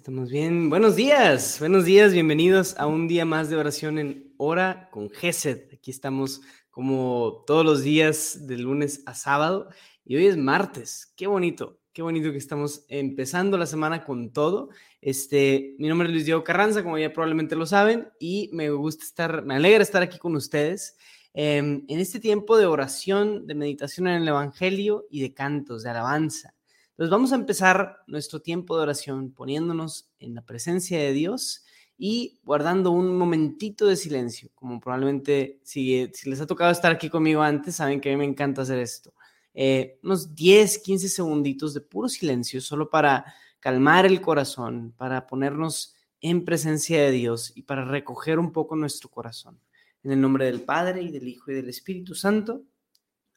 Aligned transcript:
Estamos 0.00 0.30
bien. 0.30 0.70
Buenos 0.70 0.96
días, 0.96 1.58
buenos 1.60 1.84
días, 1.84 2.14
bienvenidos 2.14 2.74
a 2.78 2.86
un 2.86 3.06
día 3.06 3.26
más 3.26 3.50
de 3.50 3.56
oración 3.56 3.98
en 3.98 4.32
hora 4.38 4.88
con 4.90 5.10
Gesed. 5.10 5.68
Aquí 5.74 5.90
estamos 5.90 6.40
como 6.70 7.44
todos 7.46 7.66
los 7.66 7.82
días 7.82 8.46
de 8.46 8.56
lunes 8.56 9.02
a 9.04 9.12
sábado 9.14 9.68
y 10.02 10.16
hoy 10.16 10.24
es 10.24 10.38
martes. 10.38 11.12
Qué 11.18 11.26
bonito, 11.26 11.82
qué 11.92 12.00
bonito 12.00 12.32
que 12.32 12.38
estamos 12.38 12.86
empezando 12.88 13.58
la 13.58 13.66
semana 13.66 14.02
con 14.02 14.32
todo. 14.32 14.70
Este, 15.02 15.76
mi 15.78 15.86
nombre 15.86 16.08
es 16.08 16.14
Luis 16.14 16.24
Diego 16.24 16.44
Carranza, 16.44 16.82
como 16.82 16.96
ya 16.96 17.12
probablemente 17.12 17.54
lo 17.54 17.66
saben, 17.66 18.08
y 18.18 18.48
me 18.54 18.70
gusta 18.70 19.04
estar, 19.04 19.44
me 19.44 19.56
alegra 19.56 19.82
estar 19.82 20.00
aquí 20.00 20.16
con 20.16 20.34
ustedes. 20.34 20.96
Em, 21.34 21.84
en 21.88 22.00
este 22.00 22.20
tiempo 22.20 22.56
de 22.56 22.64
oración, 22.64 23.46
de 23.46 23.54
meditación 23.54 24.08
en 24.08 24.22
el 24.22 24.28
Evangelio 24.28 25.06
y 25.10 25.20
de 25.20 25.34
cantos, 25.34 25.82
de 25.82 25.90
alabanza. 25.90 26.54
Entonces 27.00 27.12
vamos 27.12 27.32
a 27.32 27.36
empezar 27.36 28.04
nuestro 28.08 28.42
tiempo 28.42 28.76
de 28.76 28.82
oración 28.82 29.32
poniéndonos 29.32 30.10
en 30.18 30.34
la 30.34 30.42
presencia 30.42 30.98
de 30.98 31.14
Dios 31.14 31.64
y 31.96 32.38
guardando 32.44 32.90
un 32.90 33.16
momentito 33.16 33.86
de 33.86 33.96
silencio, 33.96 34.50
como 34.54 34.78
probablemente 34.78 35.60
si, 35.62 36.10
les 36.26 36.40
ha 36.42 36.46
tocado 36.46 36.70
estar 36.70 36.92
aquí 36.92 37.08
conmigo 37.08 37.40
antes, 37.40 37.76
saben 37.76 38.02
que 38.02 38.10
a 38.10 38.12
mí 38.12 38.18
me 38.18 38.26
encanta 38.26 38.60
hacer 38.60 38.78
esto. 38.78 39.14
Eh, 39.54 39.98
unos 40.02 40.34
10, 40.34 40.76
15 40.80 41.08
segunditos 41.08 41.72
de 41.72 41.80
puro 41.80 42.06
silencio, 42.06 42.60
solo 42.60 42.90
para 42.90 43.24
calmar 43.60 44.04
el 44.04 44.20
corazón, 44.20 44.92
para 44.98 45.26
ponernos 45.26 45.94
en 46.20 46.44
presencia 46.44 47.00
de 47.00 47.12
Dios 47.12 47.50
y 47.54 47.62
para 47.62 47.86
recoger 47.86 48.38
un 48.38 48.52
poco 48.52 48.76
nuestro 48.76 49.08
corazón. 49.08 49.58
En 50.02 50.12
el 50.12 50.20
nombre 50.20 50.44
del 50.44 50.60
Padre 50.60 51.00
y 51.00 51.10
del 51.10 51.26
Hijo 51.26 51.50
y 51.50 51.54
del 51.54 51.70
Espíritu 51.70 52.14
Santo. 52.14 52.62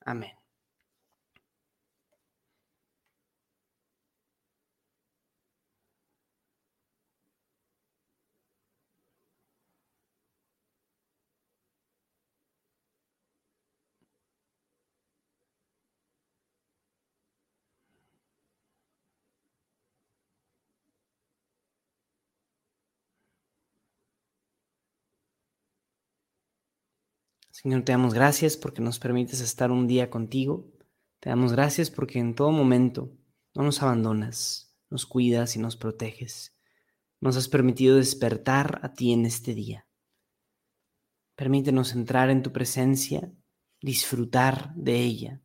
Amén. 0.01 0.42
Señor, 27.63 27.83
te 27.83 27.93
damos 27.93 28.13
gracias 28.13 28.57
porque 28.57 28.81
nos 28.81 28.99
permites 28.99 29.39
estar 29.39 29.71
un 29.71 29.87
día 29.87 30.09
contigo. 30.09 30.69
Te 31.21 31.29
damos 31.29 31.53
gracias 31.53 31.89
porque 31.89 32.19
en 32.19 32.35
todo 32.35 32.51
momento 32.51 33.17
no 33.55 33.63
nos 33.63 33.81
abandonas, 33.81 34.75
nos 34.89 35.05
cuidas 35.05 35.55
y 35.55 35.59
nos 35.59 35.77
proteges. 35.77 36.53
Nos 37.21 37.37
has 37.37 37.47
permitido 37.47 37.95
despertar 37.95 38.81
a 38.83 38.93
ti 38.93 39.13
en 39.13 39.25
este 39.25 39.53
día. 39.55 39.87
Permítenos 41.37 41.93
entrar 41.93 42.29
en 42.29 42.43
tu 42.43 42.51
presencia, 42.51 43.31
disfrutar 43.81 44.75
de 44.75 44.97
ella, 44.97 45.41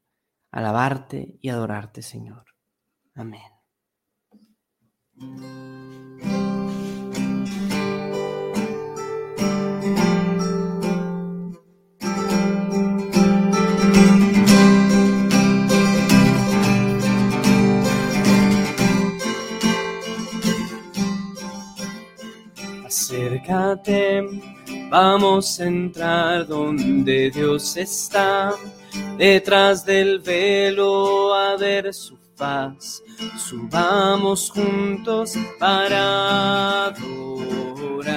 alabarte 0.51 1.39
y 1.41 1.51
adorarte, 1.51 2.03
Señor. 2.03 2.47
Amén. 3.15 3.53
Vamos 24.91 25.61
a 25.61 25.65
entrar 25.65 26.47
donde 26.47 27.31
Dios 27.31 27.77
está, 27.77 28.55
detrás 29.17 29.85
del 29.85 30.21
velo 30.21 31.35
a 31.35 31.57
ver 31.57 31.93
su 31.95 32.19
faz, 32.37 33.03
subamos 33.37 34.51
juntos 34.51 35.35
para 35.59 36.87
adorar, 36.87 38.11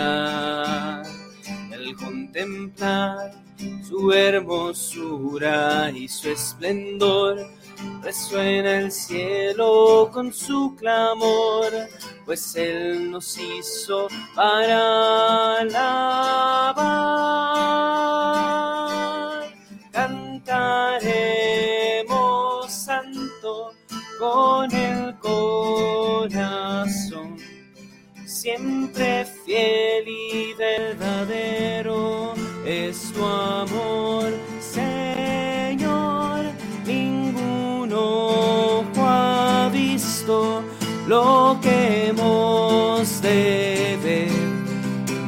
el 1.71 1.95
contemplar 1.95 3.31
su 3.83 4.11
hermosura 4.11 5.91
y 5.91 6.07
su 6.07 6.29
esplendor 6.29 7.37
resuena 8.01 8.79
el 8.79 8.91
cielo 8.91 10.09
con 10.11 10.33
su 10.33 10.75
clamor, 10.75 11.71
pues 12.25 12.55
Él 12.55 13.11
nos 13.11 13.37
hizo 13.37 14.07
para 14.35 15.59
alabar. 15.59 16.81
Cantaremos 19.91 20.91
santo 22.71 23.73
con 24.19 24.73
el 24.73 25.17
corazón, 25.19 26.27
siempre 28.25 29.25
fiel 29.45 30.07
y 30.07 30.53
verdadero 30.53 32.33
es 32.65 33.11
tu 33.13 33.25
amor 33.25 34.00
lo 41.07 41.57
que 41.61 42.07
hemos 42.07 43.21
de 43.21 43.97
ver. 44.03 44.31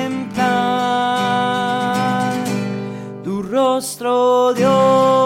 rostro, 3.57 4.53
Dios. 4.55 5.26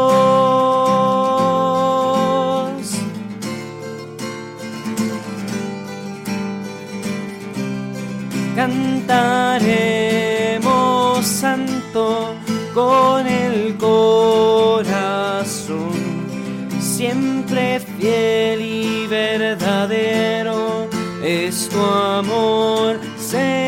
Cantaremos 9.06 11.26
santo 11.26 12.34
con 12.74 13.26
el 13.26 13.76
corazón, 13.78 14.90
siempre 16.80 17.80
fiel 17.80 18.60
y 18.60 19.06
verdadero 19.06 20.88
es 21.22 21.68
tu 21.68 21.80
amor, 21.80 23.00
Señor 23.18 23.60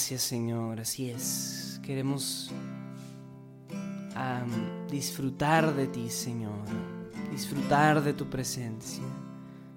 Gracias 0.00 0.22
Señor, 0.22 0.80
así 0.80 1.10
es. 1.10 1.78
Queremos 1.82 2.50
disfrutar 4.90 5.74
de 5.74 5.88
ti 5.88 6.08
Señor, 6.08 6.64
disfrutar 7.30 8.02
de 8.02 8.14
tu 8.14 8.30
presencia. 8.30 9.04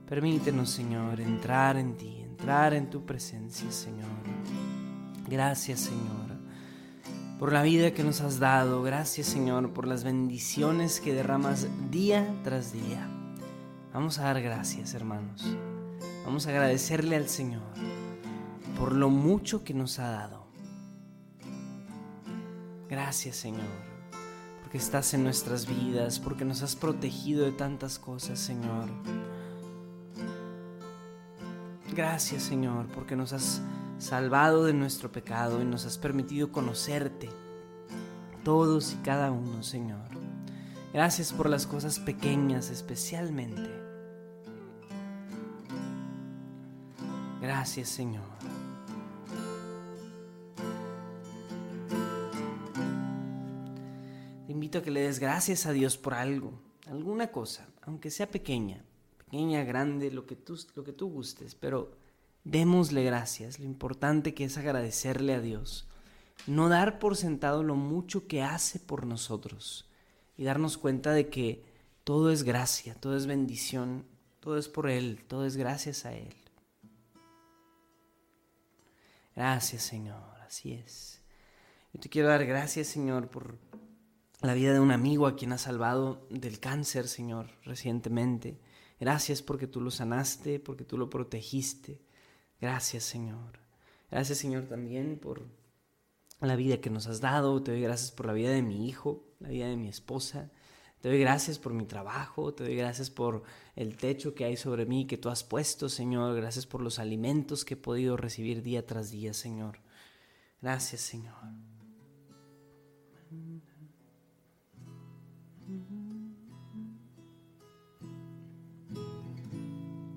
Permítenos 0.07 0.69
Señor 0.69 1.19
entrar 1.19 1.75
en 1.75 1.97
ti, 1.97 2.21
entrar 2.21 2.73
en 2.73 2.89
tu 2.89 3.05
presencia 3.05 3.69
Señor. 3.69 4.07
Gracias 5.27 5.81
Señor 5.81 6.37
por 7.37 7.51
la 7.51 7.61
vida 7.61 7.93
que 7.93 8.05
nos 8.05 8.21
has 8.21 8.39
dado. 8.39 8.81
Gracias 8.81 9.27
Señor 9.27 9.73
por 9.73 9.85
las 9.85 10.05
bendiciones 10.05 11.01
que 11.01 11.13
derramas 11.13 11.67
día 11.91 12.33
tras 12.45 12.71
día. 12.71 13.09
Vamos 13.93 14.19
a 14.19 14.23
dar 14.23 14.41
gracias 14.41 14.93
hermanos. 14.93 15.45
Vamos 16.23 16.47
a 16.47 16.51
agradecerle 16.51 17.17
al 17.17 17.27
Señor 17.27 17.73
por 18.83 18.91
lo 18.91 19.09
mucho 19.09 19.63
que 19.63 19.73
nos 19.73 19.97
ha 19.97 20.09
dado. 20.09 20.45
Gracias 22.89 23.37
Señor, 23.37 23.63
porque 24.61 24.77
estás 24.77 25.13
en 25.13 25.23
nuestras 25.23 25.67
vidas, 25.67 26.19
porque 26.19 26.43
nos 26.43 26.63
has 26.63 26.75
protegido 26.75 27.45
de 27.45 27.53
tantas 27.53 27.97
cosas, 27.97 28.39
Señor. 28.39 28.89
Gracias 31.95 32.43
Señor, 32.43 32.87
porque 32.87 33.15
nos 33.15 33.31
has 33.31 33.61
salvado 33.99 34.65
de 34.65 34.73
nuestro 34.73 35.13
pecado 35.13 35.61
y 35.61 35.65
nos 35.65 35.85
has 35.85 35.97
permitido 35.97 36.51
conocerte, 36.51 37.29
todos 38.43 38.91
y 38.91 38.97
cada 38.97 39.31
uno, 39.31 39.63
Señor. 39.63 40.09
Gracias 40.91 41.31
por 41.31 41.49
las 41.49 41.65
cosas 41.67 41.99
pequeñas 41.99 42.69
especialmente. 42.69 43.69
Gracias 47.39 47.87
Señor. 47.87 48.42
Que 54.81 54.91
le 54.91 55.01
des 55.01 55.19
gracias 55.19 55.65
a 55.65 55.71
Dios 55.71 55.97
por 55.97 56.13
algo, 56.13 56.53
alguna 56.87 57.31
cosa, 57.31 57.67
aunque 57.81 58.09
sea 58.09 58.31
pequeña, 58.31 58.83
pequeña, 59.17 59.63
grande, 59.63 60.11
lo 60.11 60.25
que 60.25 60.35
tú, 60.35 60.59
lo 60.75 60.83
que 60.83 60.93
tú 60.93 61.09
gustes, 61.09 61.55
pero 61.55 61.91
démosle 62.43 63.03
gracias. 63.03 63.59
Lo 63.59 63.65
importante 63.65 64.33
que 64.33 64.45
es 64.45 64.57
agradecerle 64.57 65.33
a 65.33 65.41
Dios, 65.41 65.87
no 66.47 66.69
dar 66.69 66.99
por 66.99 67.15
sentado 67.15 67.63
lo 67.63 67.75
mucho 67.75 68.27
que 68.27 68.41
hace 68.41 68.79
por 68.79 69.05
nosotros 69.05 69.89
y 70.37 70.43
darnos 70.43 70.77
cuenta 70.77 71.13
de 71.13 71.29
que 71.29 71.63
todo 72.03 72.31
es 72.31 72.43
gracia, 72.43 72.95
todo 72.95 73.15
es 73.15 73.27
bendición, 73.27 74.05
todo 74.39 74.57
es 74.57 74.67
por 74.67 74.89
Él, 74.89 75.23
todo 75.27 75.45
es 75.45 75.55
gracias 75.55 76.05
a 76.05 76.13
Él. 76.13 76.33
Gracias 79.35 79.83
Señor, 79.83 80.41
así 80.45 80.73
es. 80.73 81.21
Yo 81.93 81.99
te 81.99 82.09
quiero 82.09 82.27
dar 82.27 82.45
gracias 82.45 82.87
Señor 82.87 83.29
por 83.29 83.57
la 84.43 84.53
vida 84.53 84.73
de 84.73 84.79
un 84.79 84.91
amigo 84.91 85.25
a 85.25 85.35
quien 85.35 85.53
has 85.53 85.61
salvado 85.61 86.27
del 86.29 86.59
cáncer, 86.59 87.07
Señor, 87.07 87.47
recientemente. 87.63 88.59
Gracias 88.99 89.41
porque 89.41 89.67
tú 89.67 89.79
lo 89.81 89.89
sanaste, 89.89 90.59
porque 90.59 90.83
tú 90.83 90.97
lo 90.97 91.09
protegiste. 91.09 92.01
Gracias, 92.59 93.03
Señor. 93.03 93.59
Gracias, 94.11 94.37
Señor, 94.37 94.63
también 94.65 95.17
por 95.17 95.43
la 96.41 96.55
vida 96.55 96.77
que 96.77 96.89
nos 96.89 97.07
has 97.07 97.21
dado. 97.21 97.63
Te 97.63 97.71
doy 97.71 97.81
gracias 97.81 98.11
por 98.11 98.25
la 98.25 98.33
vida 98.33 98.49
de 98.51 98.61
mi 98.61 98.87
hijo, 98.87 99.23
la 99.39 99.49
vida 99.49 99.67
de 99.67 99.77
mi 99.77 99.87
esposa. 99.87 100.51
Te 101.01 101.09
doy 101.09 101.19
gracias 101.19 101.59
por 101.59 101.73
mi 101.73 101.85
trabajo, 101.85 102.53
te 102.53 102.63
doy 102.63 102.75
gracias 102.75 103.09
por 103.09 103.43
el 103.75 103.97
techo 103.97 104.33
que 104.33 104.45
hay 104.45 104.55
sobre 104.55 104.85
mí, 104.85 105.05
que 105.05 105.17
tú 105.17 105.29
has 105.29 105.43
puesto, 105.43 105.89
Señor. 105.89 106.35
Gracias 106.35 106.65
por 106.65 106.81
los 106.81 106.99
alimentos 106.99 107.65
que 107.65 107.73
he 107.73 107.77
podido 107.77 108.15
recibir 108.15 108.61
día 108.61 108.85
tras 108.85 109.11
día, 109.11 109.33
Señor. 109.33 109.79
Gracias, 110.61 111.01
Señor. 111.01 111.72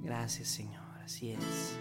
Gracias 0.07 0.47
Señor, 0.47 0.85
así 1.05 1.33
es. 1.33 1.77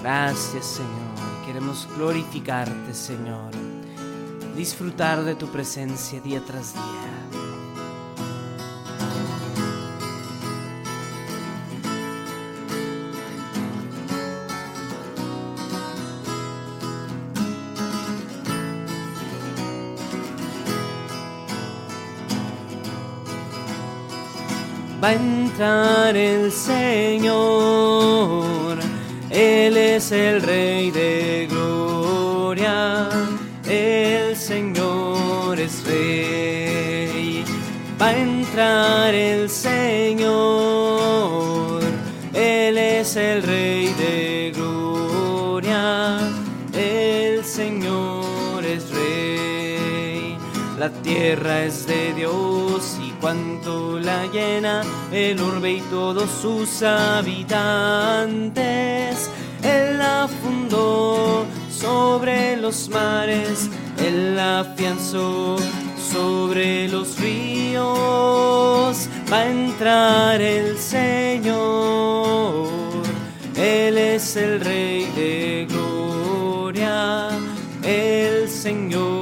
Gracias 0.00 0.64
Señor, 0.64 1.44
queremos 1.44 1.88
glorificarte 1.96 2.94
Señor, 2.94 3.50
disfrutar 4.56 5.24
de 5.24 5.34
tu 5.34 5.48
presencia 5.48 6.20
día 6.20 6.40
tras 6.46 6.72
día. 6.72 7.07
Va 25.02 25.08
a 25.08 25.14
entrar 25.14 26.16
el 26.16 26.52
Señor. 26.52 27.98
Él 29.30 29.76
es 29.76 30.10
el 30.12 30.40
Rey 30.42 30.90
de 30.90 31.46
gloria, 31.50 33.08
el 33.68 34.34
Señor 34.36 35.60
es 35.60 35.84
Rey. 35.86 37.44
Va 38.00 38.08
a 38.08 38.16
entrar 38.16 39.14
el 39.14 39.50
Señor, 39.50 40.32
Él 42.32 42.78
es 42.78 43.16
el 43.16 43.42
Rey 43.42 43.92
de 43.94 44.52
gloria, 44.54 46.20
el 46.72 47.44
Señor 47.44 48.64
es 48.64 48.90
Rey. 48.90 50.38
La 50.78 50.90
tierra 50.90 51.64
es 51.64 51.86
de 51.86 52.14
Dios 52.14 52.97
cuanto 54.08 54.16
la 54.16 54.26
llena 54.26 54.82
el 55.12 55.40
orbe 55.40 55.72
y 55.72 55.80
todos 55.82 56.30
sus 56.30 56.82
habitantes. 56.82 57.54
Él 59.62 59.98
la 59.98 60.28
fundó 60.42 61.44
sobre 61.70 62.56
los 62.56 62.88
mares, 62.88 63.68
él 63.98 64.34
la 64.36 64.60
afianzó 64.60 65.56
sobre 66.12 66.88
los 66.88 67.18
ríos. 67.20 67.86
Va 69.30 69.40
a 69.40 69.46
entrar 69.46 70.40
el 70.40 70.78
Señor, 70.78 72.68
Él 73.56 73.98
es 73.98 74.36
el 74.36 74.60
Rey 74.60 75.04
de 75.16 75.66
gloria, 75.68 77.28
el 77.82 78.48
Señor 78.48 79.17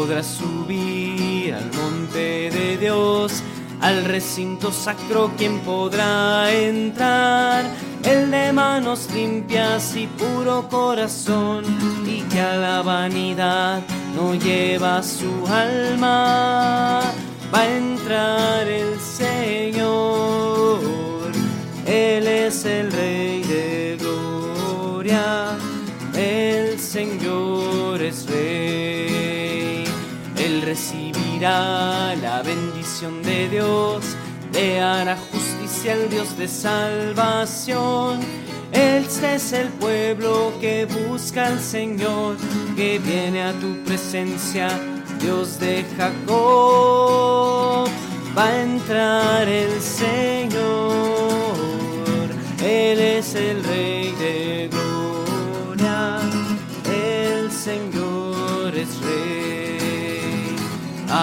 podrá 0.00 0.22
subir 0.22 1.52
al 1.52 1.70
monte 1.74 2.48
de 2.50 2.78
Dios, 2.78 3.42
al 3.82 4.06
recinto 4.06 4.72
sacro, 4.72 5.30
quien 5.36 5.58
podrá 5.60 6.50
entrar. 6.50 7.66
El 8.02 8.30
de 8.30 8.50
mano 8.50 8.92
manos 8.94 9.10
limpias 9.12 9.94
y 9.96 10.06
puro 10.06 10.66
corazón, 10.70 11.64
y 12.06 12.22
que 12.32 12.40
a 12.40 12.56
la 12.56 12.80
vanidad 12.80 13.82
no 14.16 14.34
lleva 14.34 15.02
su 15.02 15.46
alma, 15.46 17.02
va 17.54 17.60
a 17.60 17.76
entrar 17.76 18.66
el 18.66 18.98
Señor. 18.98 20.80
Él 21.84 22.26
es 22.26 22.64
el 22.64 22.90
Rey 22.90 23.42
de 23.42 23.98
gloria, 24.00 25.58
el 26.14 26.78
Señor 26.80 27.69
recibirá 30.70 32.14
la 32.14 32.42
bendición 32.42 33.24
de 33.24 33.48
Dios, 33.48 34.04
le 34.52 34.80
hará 34.80 35.16
justicia 35.16 35.94
al 35.94 36.08
Dios 36.08 36.38
de 36.38 36.46
salvación. 36.46 38.20
Este 38.70 39.34
es 39.34 39.52
el 39.52 39.66
pueblo 39.84 40.52
que 40.60 40.84
busca 40.84 41.48
al 41.48 41.58
Señor, 41.58 42.36
que 42.76 43.00
viene 43.00 43.42
a 43.42 43.52
tu 43.54 43.82
presencia, 43.84 44.68
Dios 45.20 45.58
de 45.58 45.84
Jacob. 45.96 47.88
Va 48.38 48.46
a 48.46 48.62
entrar 48.62 49.48
el 49.48 49.72
Señor, 49.80 50.54
Él 52.62 53.00
es 53.18 53.34
el 53.34 53.64
Rey 53.64 54.14
de 54.20 54.70
gloria, 54.70 56.20
el 56.86 57.50
Señor 57.50 57.99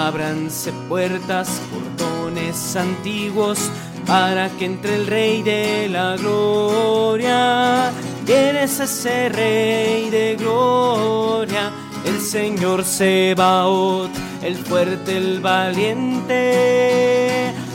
Ábranse 0.07 0.71
puertas, 0.87 1.61
portones 1.69 2.77
antiguos, 2.77 3.59
para 4.05 4.49
que 4.51 4.63
entre 4.63 4.95
el 4.95 5.05
Rey 5.05 5.43
de 5.43 5.89
la 5.89 6.15
Gloria. 6.15 7.91
¿Quién 8.25 8.55
es 8.55 8.79
ese 8.79 9.27
Rey 9.27 10.09
de 10.09 10.37
Gloria? 10.37 11.73
El 12.05 12.21
Señor 12.21 12.85
Sebaot, 12.85 14.09
el 14.43 14.55
fuerte, 14.55 15.17
el 15.17 15.41
valiente. 15.41 16.33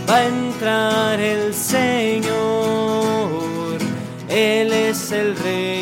Va 0.09 0.17
a 0.17 0.25
entrar 0.25 1.21
el 1.21 1.53
Señor, 1.53 2.33
Él 4.31 4.73
es 4.73 5.13
el 5.13 5.37
Rey 5.37 5.82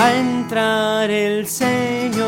Va 0.00 0.06
a 0.06 0.16
entrar 0.18 1.10
el 1.10 1.46
Señor, 1.46 2.24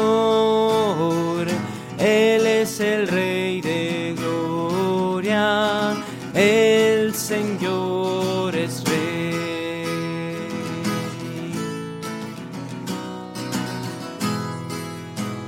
Él 1.96 2.46
es 2.46 2.80
el 2.80 3.08
Rey 3.08 3.62
de 3.62 4.14
gloria, 4.14 5.94
el 6.34 7.14
Señor 7.14 8.54
es 8.54 8.84
Rey. 8.84 10.48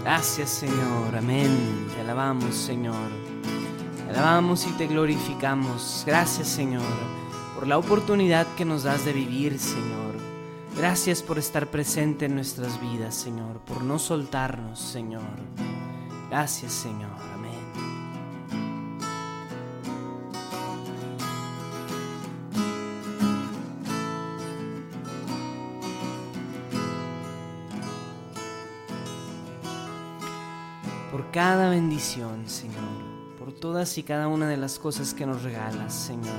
Gracias 0.02 0.49
Señor, 0.49 1.14
amén. 1.19 1.90
Te 1.95 2.00
alabamos 2.00 2.54
Señor. 2.54 3.11
Te 4.07 4.12
alabamos 4.12 4.66
y 4.66 4.71
te 4.78 4.87
glorificamos. 4.87 6.04
Gracias 6.07 6.49
Señor 6.49 6.83
por 7.54 7.66
la 7.66 7.76
oportunidad 7.76 8.47
que 8.57 8.64
nos 8.64 8.85
das 8.85 9.04
de 9.04 9.12
vivir 9.12 9.59
Señor. 9.59 10.03
Gracias 10.76 11.23
por 11.23 11.38
estar 11.38 11.69
presente 11.69 12.26
en 12.26 12.35
nuestras 12.35 12.81
vidas, 12.81 13.14
Señor, 13.14 13.61
por 13.61 13.83
no 13.83 13.99
soltarnos, 13.99 14.81
Señor. 14.81 15.23
Gracias, 16.28 16.73
Señor. 16.73 17.12
Amén. 17.33 17.54
Por 31.12 31.31
cada 31.31 31.71
bendición, 31.71 32.49
Señor, 32.49 32.75
por 33.38 33.52
todas 33.52 33.97
y 33.97 34.02
cada 34.02 34.26
una 34.26 34.49
de 34.49 34.57
las 34.57 34.81
cosas 34.81 35.14
que 35.14 35.25
nos 35.25 35.45
regalas, 35.45 35.95
Señor. 35.95 36.35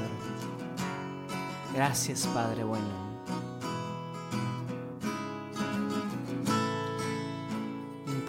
Gracias, 1.73 2.27
Padre 2.27 2.65
bueno. 2.65 3.04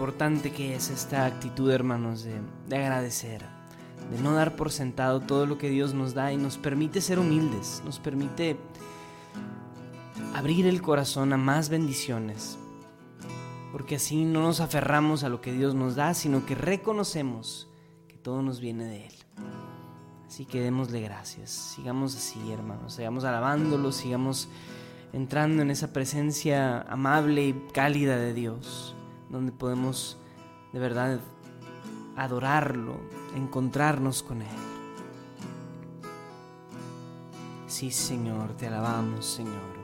Importante 0.07 0.53
que 0.53 0.77
es 0.77 0.89
esta 0.91 1.27
actitud, 1.27 1.69
hermanos, 1.69 2.23
de, 2.23 2.41
de, 2.69 2.77
agradecer, 2.77 3.43
de 4.13 4.21
no 4.21 4.35
dar 4.35 4.55
por 4.55 4.71
sentado 4.71 5.19
todo 5.19 5.47
lo 5.47 5.59
que 5.59 5.69
Dios 5.69 5.95
nos 5.95 6.15
da 6.15 6.33
y 6.33 6.37
nos 6.37 6.59
permite 6.59 7.01
ser 7.01 7.19
humildes, 7.19 7.83
nos 7.85 7.99
permite 7.99 8.57
abrir 10.33 10.69
el 10.69 10.81
corazón 10.81 11.33
a 11.33 11.37
más 11.37 11.71
bendiciones, 11.71 12.57
porque 13.73 13.97
así 13.97 14.25
no 14.25 14.43
nos 14.43 14.61
aferramos 14.61 15.25
a 15.25 15.29
lo 15.29 15.41
que 15.41 15.51
Dios 15.53 15.75
nos 15.75 15.97
da, 15.97 16.15
sino 16.15 16.47
que 16.47 16.55
reconocemos 16.55 17.69
que 18.07 18.17
todo 18.17 18.43
nos 18.43 18.61
viene 18.61 18.85
de 18.85 19.07
Él. 19.07 19.15
Así 20.29 20.47
que 20.47 20.61
démosle 20.61 21.01
gracias, 21.01 21.51
sigamos 21.51 22.15
así, 22.15 22.53
hermanos, 22.53 22.95
sigamos 22.95 23.25
alabándolo, 23.25 23.91
sigamos 23.91 24.49
entrando 25.13 25.63
en 25.63 25.73
esa 25.73 25.93
presencia 25.93 26.83
amable 26.83 27.49
y 27.49 27.55
cálida 27.73 28.17
de 28.19 28.35
Dios 28.35 28.97
donde 29.29 29.53
podemos 29.53 30.19
de 30.73 30.79
verdad 30.79 31.21
adorarlo, 32.17 33.01
encontrarnos 33.35 34.23
con 34.23 34.43
Él. 34.43 34.49
Sí, 37.67 37.91
Señor, 37.91 38.57
te 38.57 38.67
alabamos, 38.69 39.27
Señor. 39.27 39.77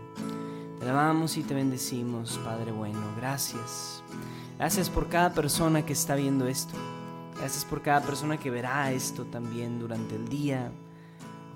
Te 0.79 0.89
alabamos 0.89 1.37
y 1.37 1.43
te 1.43 1.55
bendecimos, 1.55 2.39
Padre 2.45 2.73
bueno. 2.73 3.01
Gracias. 3.17 4.03
Gracias 4.59 4.89
por 4.89 5.09
cada 5.09 5.33
persona 5.33 5.85
que 5.85 5.93
está 5.93 6.15
viendo 6.15 6.47
esto. 6.47 6.75
Gracias 7.39 7.65
por 7.65 7.83
cada 7.83 8.01
persona 8.01 8.37
que 8.37 8.51
verá 8.51 8.93
esto 8.93 9.25
también 9.25 9.79
durante 9.79 10.15
el 10.15 10.29
día, 10.29 10.71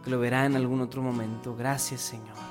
que 0.02 0.10
lo 0.10 0.18
verá 0.18 0.46
en 0.46 0.56
algún 0.56 0.80
otro 0.80 1.02
momento. 1.02 1.54
Gracias, 1.56 2.00
Señor. 2.00 2.45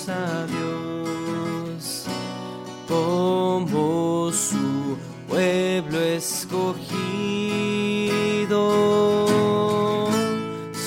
a 0.08 0.46
Dios 0.46 0.85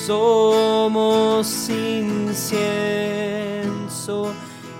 Somos 0.09 1.69
incienso 1.69 2.33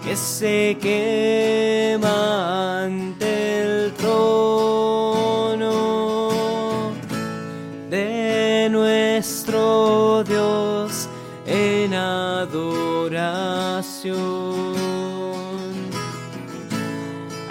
que 0.04 0.16
se 0.16 0.76
quema 0.82 2.86
ante 2.86 3.62
el 3.62 3.94
trono 3.94 5.70
de 7.92 8.70
nuestro 8.72 10.24
Dios 10.24 11.08
en 11.46 11.94
adoración. 11.94 13.30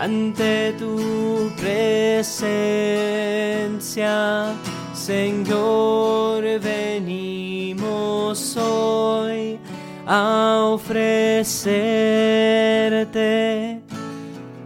Ante 0.01 0.73
tu 0.81 1.53
presencia, 1.57 2.49
a 10.11 10.71
ofrecerte 10.73 11.29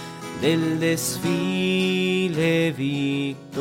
del 0.40 0.78
desfile 0.78 2.70
victorioso 2.70 3.56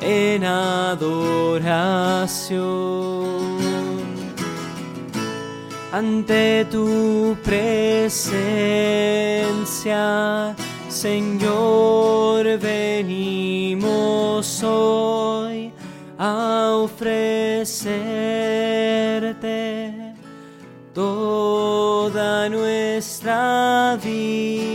En 0.00 0.44
adoración. 0.44 1.70
Ante 5.92 6.64
tu 6.70 7.36
presencia, 7.42 8.14
Señor, 10.88 12.58
venimos 12.58 14.62
hoy 14.62 15.72
a 16.18 16.74
ofrecerte 16.76 17.74
toda 20.94 22.48
nuestra 22.48 23.98
vida. 24.02 24.69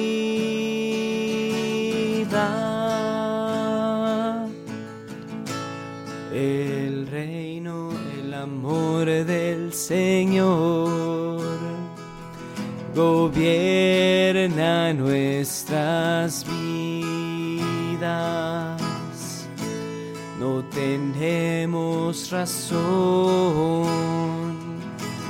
Señor. 9.88 11.41
Gobierna 12.95 14.74
nuestras 14.93 16.43
vidas. 16.50 18.02
No 20.39 20.63
tenemos 20.74 22.32
razón. 22.32 23.86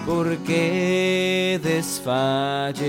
Por 0.05 0.37
qué 0.37 1.59
desfallecer, 1.61 2.85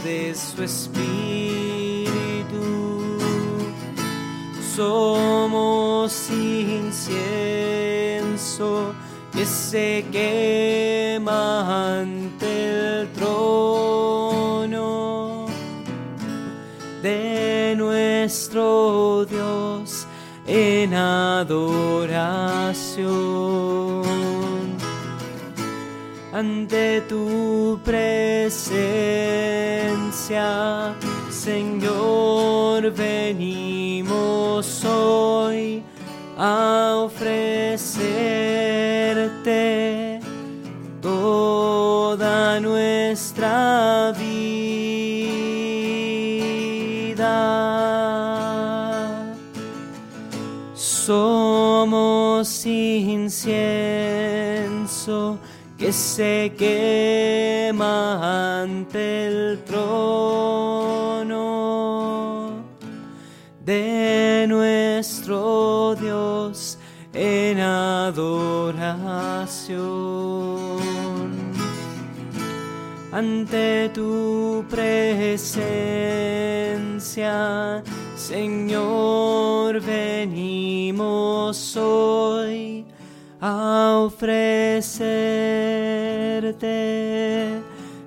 de 0.03 0.35
su 0.35 0.61
espíritu. 0.63 2.09
Somos 4.75 6.29
incienso 6.29 7.23
que 9.33 9.45
se 9.45 10.05
quema 10.11 11.99
ante 11.99 13.01
el 13.01 13.07
trono 13.13 14.67
de 17.01 17.73
nuestro 17.77 19.25
Dios 19.25 20.05
en 20.45 20.93
adoración 20.93 21.69
ante 26.39 27.01
tu 27.01 27.77
presencia, 27.83 28.55
Señor, 31.29 32.91
venimos 32.91 34.65
hoy 34.85 35.83
a 36.37 36.95
ofrecerte 37.03 37.81
toda 41.01 42.61
nuestra 42.61 44.13
vida. 44.17 44.49
Somos 50.73 52.65
incienso 52.65 53.59
que 55.79 55.91
se 55.93 56.51
quema 56.57 58.61
ante 58.61 59.27
el 59.27 59.63
trono 59.63 61.37
de 63.63 64.45
nuestro 64.49 65.95
Dios 65.95 66.77
en 67.13 67.61
adoración. 67.61 68.99
Ante 73.13 73.89
tu 73.93 74.65
presencia, 74.69 75.41
Señor, 78.17 79.79
venimos 79.79 81.77
hoy 81.77 82.85
a 83.41 84.01
ofrecerte 84.05 85.58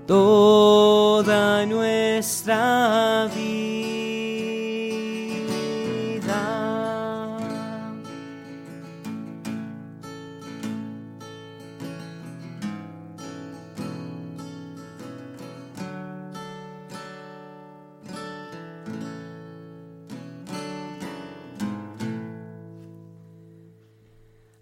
toda 0.07 1.67
nuestra 1.67 3.29
vida. 3.35 3.73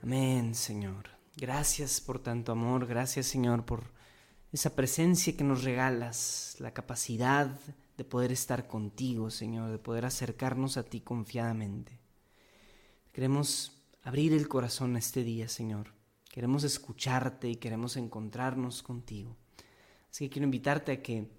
Amén, 0.03 0.55
Señor. 0.55 1.11
Gracias 1.37 2.01
por 2.01 2.19
tanto 2.19 2.53
amor, 2.53 2.87
gracias 2.87 3.27
Señor 3.27 3.65
por 3.65 4.00
esa 4.53 4.75
presencia 4.75 5.37
que 5.37 5.45
nos 5.45 5.65
regalas, 5.65 6.57
la 6.59 6.73
capacidad 6.73 7.59
de 7.97 8.05
poder 8.05 8.33
estar 8.33 8.67
contigo, 8.67 9.31
Señor, 9.31 9.71
de 9.71 9.79
poder 9.79 10.05
acercarnos 10.05 10.77
a 10.77 10.83
ti 10.83 11.01
confiadamente. 11.01 11.99
Queremos 13.13 13.83
abrir 14.03 14.33
el 14.33 14.49
corazón 14.49 14.97
este 14.97 15.23
día, 15.23 15.49
Señor. 15.49 15.93
Queremos 16.31 16.65
escucharte 16.65 17.49
y 17.49 17.57
queremos 17.57 17.97
encontrarnos 17.97 18.83
contigo. 18.83 19.37
Así 20.11 20.25
que 20.25 20.31
quiero 20.31 20.45
invitarte 20.45 20.93
a 20.93 21.03
que 21.03 21.31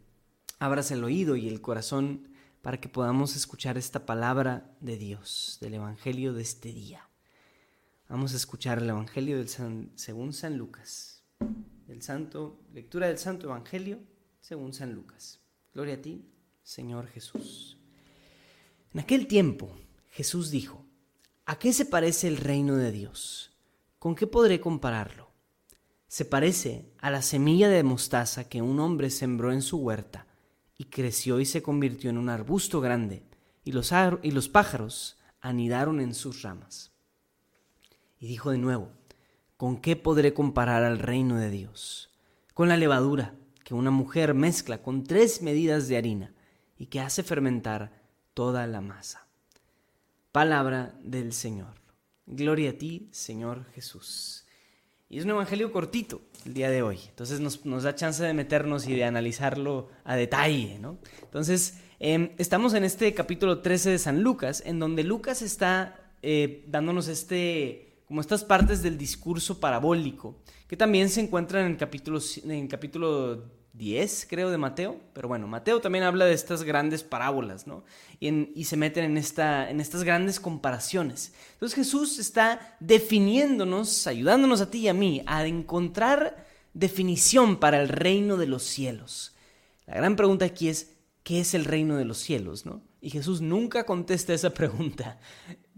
abras 0.60 0.91
el 0.91 1.04
oído 1.04 1.36
y 1.36 1.47
el 1.47 1.62
corazón 1.62 2.30
para 2.62 2.80
que 2.80 2.89
podamos 2.89 3.36
escuchar 3.36 3.78
esta 3.78 4.06
palabra 4.06 4.71
de 4.80 4.97
Dios, 4.97 5.58
del 5.62 5.74
Evangelio 5.74 6.34
de 6.34 6.43
este 6.43 6.71
día. 6.71 7.10
Vamos 8.08 8.34
a 8.34 8.38
escuchar 8.38 8.80
el 8.80 8.89
Evangelio 8.89 9.38
del 9.38 9.50
según 9.95 10.34
San 10.34 10.58
Lucas, 10.58 11.24
santo, 11.99 12.60
lectura 12.73 13.08
del 13.08 13.17
Santo 13.17 13.47
Evangelio 13.47 13.99
según 14.39 14.73
San 14.73 14.93
Lucas. 14.93 15.39
Gloria 15.73 15.95
a 15.95 16.01
ti, 16.01 16.25
Señor 16.63 17.08
Jesús. 17.08 17.77
En 18.93 18.99
aquel 18.99 19.27
tiempo, 19.27 19.75
Jesús 20.10 20.51
dijo, 20.51 20.86
¿A 21.45 21.58
qué 21.58 21.73
se 21.73 21.86
parece 21.86 22.27
el 22.27 22.38
reino 22.38 22.75
de 22.75 22.91
Dios? 22.91 23.58
¿Con 23.99 24.15
qué 24.15 24.27
podré 24.27 24.60
compararlo? 24.62 25.32
Se 26.08 26.25
parece 26.25 26.93
a 26.99 27.10
la 27.10 27.21
semilla 27.21 27.69
de 27.69 27.84
mostaza 27.84 28.47
que 28.47 28.62
un 28.62 28.80
hombre 28.80 29.10
sembró 29.10 29.51
en 29.51 29.62
su 29.62 29.77
huerta 29.77 30.27
y 30.77 30.86
creció 30.86 31.39
y 31.39 31.45
se 31.45 31.62
convirtió 31.62 32.10
en 32.10 32.17
un 32.17 32.30
arbusto 32.30 32.82
grande, 32.82 33.23
y 33.63 33.71
los 33.71 34.49
pájaros 34.49 35.17
anidaron 35.39 35.99
en 35.99 36.13
sus 36.13 36.41
ramas. 36.41 36.91
Y 38.19 38.27
dijo 38.27 38.51
de 38.51 38.58
nuevo, 38.58 38.91
¿con 39.62 39.78
qué 39.78 39.95
podré 39.95 40.34
comparar 40.34 40.84
al 40.84 40.97
reino 40.97 41.38
de 41.38 41.52
Dios? 41.52 42.10
Con 42.56 42.67
la 42.67 42.78
levadura 42.78 43.36
que 43.63 43.76
una 43.76 43.91
mujer 43.91 44.34
mezcla 44.34 44.82
con 44.82 45.04
tres 45.04 45.43
medidas 45.43 45.88
de 45.88 45.97
harina 45.97 46.34
y 46.80 46.88
que 46.88 47.00
hace 47.00 47.21
fermentar 47.21 47.91
toda 48.34 48.65
la 48.65 48.82
masa. 48.82 49.28
Palabra 50.32 50.95
del 51.04 51.32
Señor. 51.32 51.76
Gloria 52.26 52.71
a 52.71 52.74
ti, 52.74 53.08
Señor 53.12 53.65
Jesús. 53.76 54.47
Y 55.10 55.19
es 55.19 55.26
un 55.26 55.30
evangelio 55.30 55.71
cortito 55.71 56.21
el 56.43 56.56
día 56.56 56.71
de 56.71 56.82
hoy, 56.82 56.97
entonces 57.10 57.39
nos, 57.39 57.84
da 57.84 57.93
chance 57.93 58.24
de 58.24 58.34
meternos 58.34 58.88
y 58.88 58.95
de 58.95 59.04
analizarlo 59.04 59.89
a 60.06 60.15
detalle, 60.15 60.80
¿no? 60.80 60.97
Entonces, 61.21 61.82
em, 62.00 62.32
estamos 62.39 62.74
en 62.74 62.84
este 62.84 63.13
capítulo 63.13 63.60
13 63.60 63.91
de 63.91 64.00
San 64.00 64.24
Lucas, 64.24 64.63
en 64.65 64.80
donde 64.80 65.04
Lucas 65.04 65.43
está 65.43 66.00
eh, 66.24 66.65
dándonos 66.67 67.08
este, 67.08 67.90
como 68.12 68.19
estas 68.19 68.43
partes 68.43 68.84
del 68.84 68.97
discurso 68.97 69.62
parabólico, 69.62 70.36
que 70.67 70.76
también 70.76 71.08
se 71.08 71.21
encuentran 71.21 71.65
en 71.65 71.78
capítulo, 71.78 72.19
en 72.43 72.67
capítulo 72.67 73.45
10, 73.71 74.28
creo, 74.30 74.50
de 74.50 74.58
Mateo. 74.58 75.00
Pero 75.13 75.30
bueno, 75.30 75.47
Mateo 75.47 75.80
también 75.80 76.04
habla 76.04 76.26
de 76.26 76.34
estas 76.34 76.63
grandes 76.63 77.04
parábolas, 77.04 77.67
¿no? 77.67 77.86
Y, 78.19 78.65
se 78.65 78.76
meten 78.76 79.06
en, 79.06 79.17
esta, 79.17 79.69
en 79.69 79.80
estas 79.80 80.04
grandes 80.04 80.41
comparaciones. 80.41 81.32
Entonces 81.54 81.74
Jesús 81.74 82.19
está 82.19 82.76
definiéndonos, 82.82 84.06
ayudándonos 84.08 84.60
a 84.60 84.69
ti 84.69 84.80
y 84.80 84.88
a 84.89 84.93
mí 84.93 85.24
a 85.26 85.47
encontrar 85.47 86.45
definición 86.74 87.62
para 87.62 87.82
el 87.82 87.88
reino 87.88 88.36
de 88.36 88.47
los 88.47 88.63
cielos. 88.63 89.38
La 89.88 89.95
gran 89.95 90.17
pregunta 90.17 90.43
aquí 90.43 90.67
es, 90.67 90.97
¿qué 91.24 91.39
es 91.39 91.54
el 91.54 91.63
reino 91.63 91.95
de 91.95 92.04
los 92.04 92.17
cielos, 92.17 92.65
no? 92.65 92.82
Y 93.00 93.10
Jesús 93.10 93.39
nunca 93.39 93.86
contesta 93.86 94.34
esa 94.34 94.50
pregunta, 94.54 95.17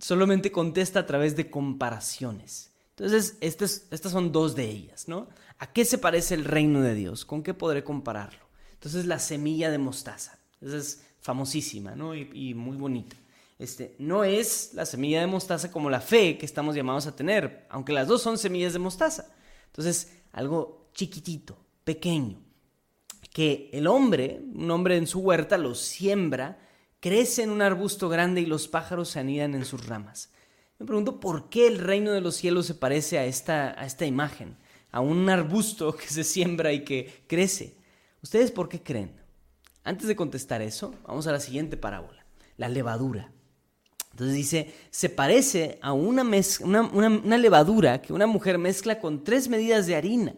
solamente 0.04 0.52
contesta 0.52 1.00
a 1.00 1.06
través 1.06 1.36
de 1.38 1.50
comparaciones. 1.50 2.72
Entonces, 2.90 3.38
estas, 3.40 3.86
estas 3.90 4.12
son 4.12 4.34
dos 4.34 4.54
de 4.54 4.70
ellas, 4.70 5.08
¿no? 5.08 5.30
¿A 5.60 5.72
qué 5.72 5.86
se 5.86 5.98
parece 5.98 6.34
el 6.34 6.44
reino 6.44 6.82
de 6.82 6.94
Dios? 6.94 7.24
¿Con 7.24 7.42
qué 7.42 7.54
podré 7.54 7.86
compararlo? 7.86 8.44
Entonces, 8.74 9.06
la 9.06 9.18
semilla 9.18 9.72
de 9.72 9.78
mostaza. 9.78 10.38
Esa 10.60 10.78
es 10.78 11.06
famosísima, 11.22 11.96
¿no? 11.96 12.14
Y, 12.16 12.54
muy 12.54 12.76
bonita. 12.76 13.16
Este, 13.58 13.96
no 13.98 14.26
es 14.26 14.72
la 14.74 14.86
semilla 14.86 15.22
de 15.22 15.28
mostaza 15.28 15.72
como 15.72 15.90
la 15.90 16.02
fe 16.02 16.38
que 16.38 16.46
estamos 16.46 16.76
llamados 16.76 17.08
a 17.08 17.16
tener, 17.16 17.66
aunque 17.70 17.94
las 17.94 18.10
dos 18.10 18.22
son 18.22 18.38
semillas 18.38 18.74
de 18.74 18.80
mostaza. 18.80 19.30
Entonces, 19.68 20.18
algo 20.34 20.90
chiquitito, 20.94 21.58
pequeño, 21.86 22.42
que 23.32 23.70
el 23.72 23.88
hombre, 23.88 24.42
un 24.54 24.70
hombre 24.70 24.98
en 24.98 25.08
su 25.08 25.22
huerta, 25.22 25.58
lo 25.58 25.76
siembra, 25.76 26.60
crece 27.04 27.44
en 27.44 27.50
un 27.50 27.62
arbusto 27.62 28.08
grande 28.08 28.40
y 28.40 28.46
los 28.46 28.70
pájaros 28.70 29.10
se 29.10 29.20
anidan 29.20 29.56
en 29.56 29.66
sus 29.66 29.88
ramas. 29.88 30.32
Me 30.80 30.86
pregunto 30.86 31.20
por 31.20 31.50
qué 31.50 31.68
el 31.68 31.80
reino 31.80 32.14
de 32.14 32.22
los 32.22 32.36
cielos 32.36 32.66
se 32.66 32.76
parece 32.76 33.20
a 33.20 33.26
esta, 33.26 33.78
a 33.78 33.86
esta 33.86 34.06
imagen, 34.06 34.56
a 34.90 35.02
un 35.02 35.30
arbusto 35.30 35.94
que 35.98 36.08
se 36.08 36.24
siembra 36.24 36.72
y 36.72 36.86
que 36.86 37.26
crece. 37.28 37.76
¿Ustedes 38.22 38.52
por 38.52 38.70
qué 38.70 38.82
creen? 38.82 39.20
Antes 39.84 40.08
de 40.08 40.16
contestar 40.16 40.62
eso, 40.62 40.96
vamos 41.06 41.28
a 41.28 41.34
la 41.34 41.42
siguiente 41.42 41.76
parábola, 41.76 42.26
la 42.56 42.70
levadura. 42.70 43.34
Entonces 44.12 44.38
dice, 44.38 44.74
se 44.90 45.10
parece 45.10 45.80
a 45.82 45.92
una, 45.92 46.24
una, 46.24 47.38
levadura 47.38 48.02
que 48.02 48.14
una 48.14 48.28
mujer 48.28 48.58
mezcla 48.58 49.02
con 49.02 49.26
tres 49.26 49.50
medidas 49.50 49.88
de 49.88 49.98
harina. 49.98 50.36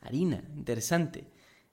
Harina, 0.00 0.44
interesante. 0.54 1.26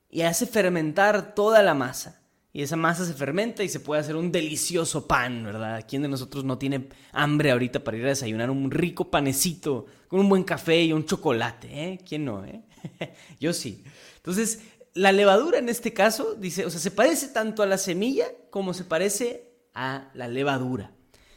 Y 0.09 0.23
hace 0.23 0.47
fermentar 0.47 1.35
toda 1.35 1.61
la 1.61 1.75
masa 1.75 2.20
y 2.53 2.61
esa 2.61 2.75
masa 2.75 3.05
se 3.05 3.13
fermenta 3.13 3.63
y 3.63 3.69
se 3.69 3.79
puede 3.79 4.01
hacer 4.01 4.15
un 4.15 4.31
delicioso 4.31 5.07
pan, 5.07 5.43
¿verdad? 5.43 5.85
¿Quién 5.87 6.01
de 6.01 6.09
nosotros 6.09 6.43
no 6.43 6.57
tiene 6.57 6.89
hambre 7.13 7.51
ahorita 7.51 7.83
para 7.83 7.97
ir 7.97 8.05
a 8.05 8.09
desayunar 8.09 8.49
un 8.49 8.69
rico 8.69 9.09
panecito 9.09 9.85
con 10.09 10.19
un 10.19 10.29
buen 10.29 10.43
café 10.43 10.83
y 10.83 10.91
un 10.91 11.05
chocolate? 11.05 11.67
¿eh? 11.71 11.99
¿Quién 12.07 12.25
no, 12.25 12.43
eh? 12.43 12.63
Yo 13.39 13.53
sí. 13.53 13.83
Entonces, 14.17 14.59
la 14.93 15.13
levadura 15.13 15.59
en 15.59 15.69
este 15.69 15.93
caso, 15.93 16.35
dice, 16.35 16.65
o 16.65 16.69
sea, 16.69 16.81
se 16.81 16.91
parece 16.91 17.29
tanto 17.29 17.63
a 17.63 17.67
la 17.67 17.77
semilla 17.77 18.27
como 18.49 18.73
se 18.73 18.83
parece 18.83 19.49
a 19.73 20.09
la 20.13 20.27
levadura. 20.27 20.91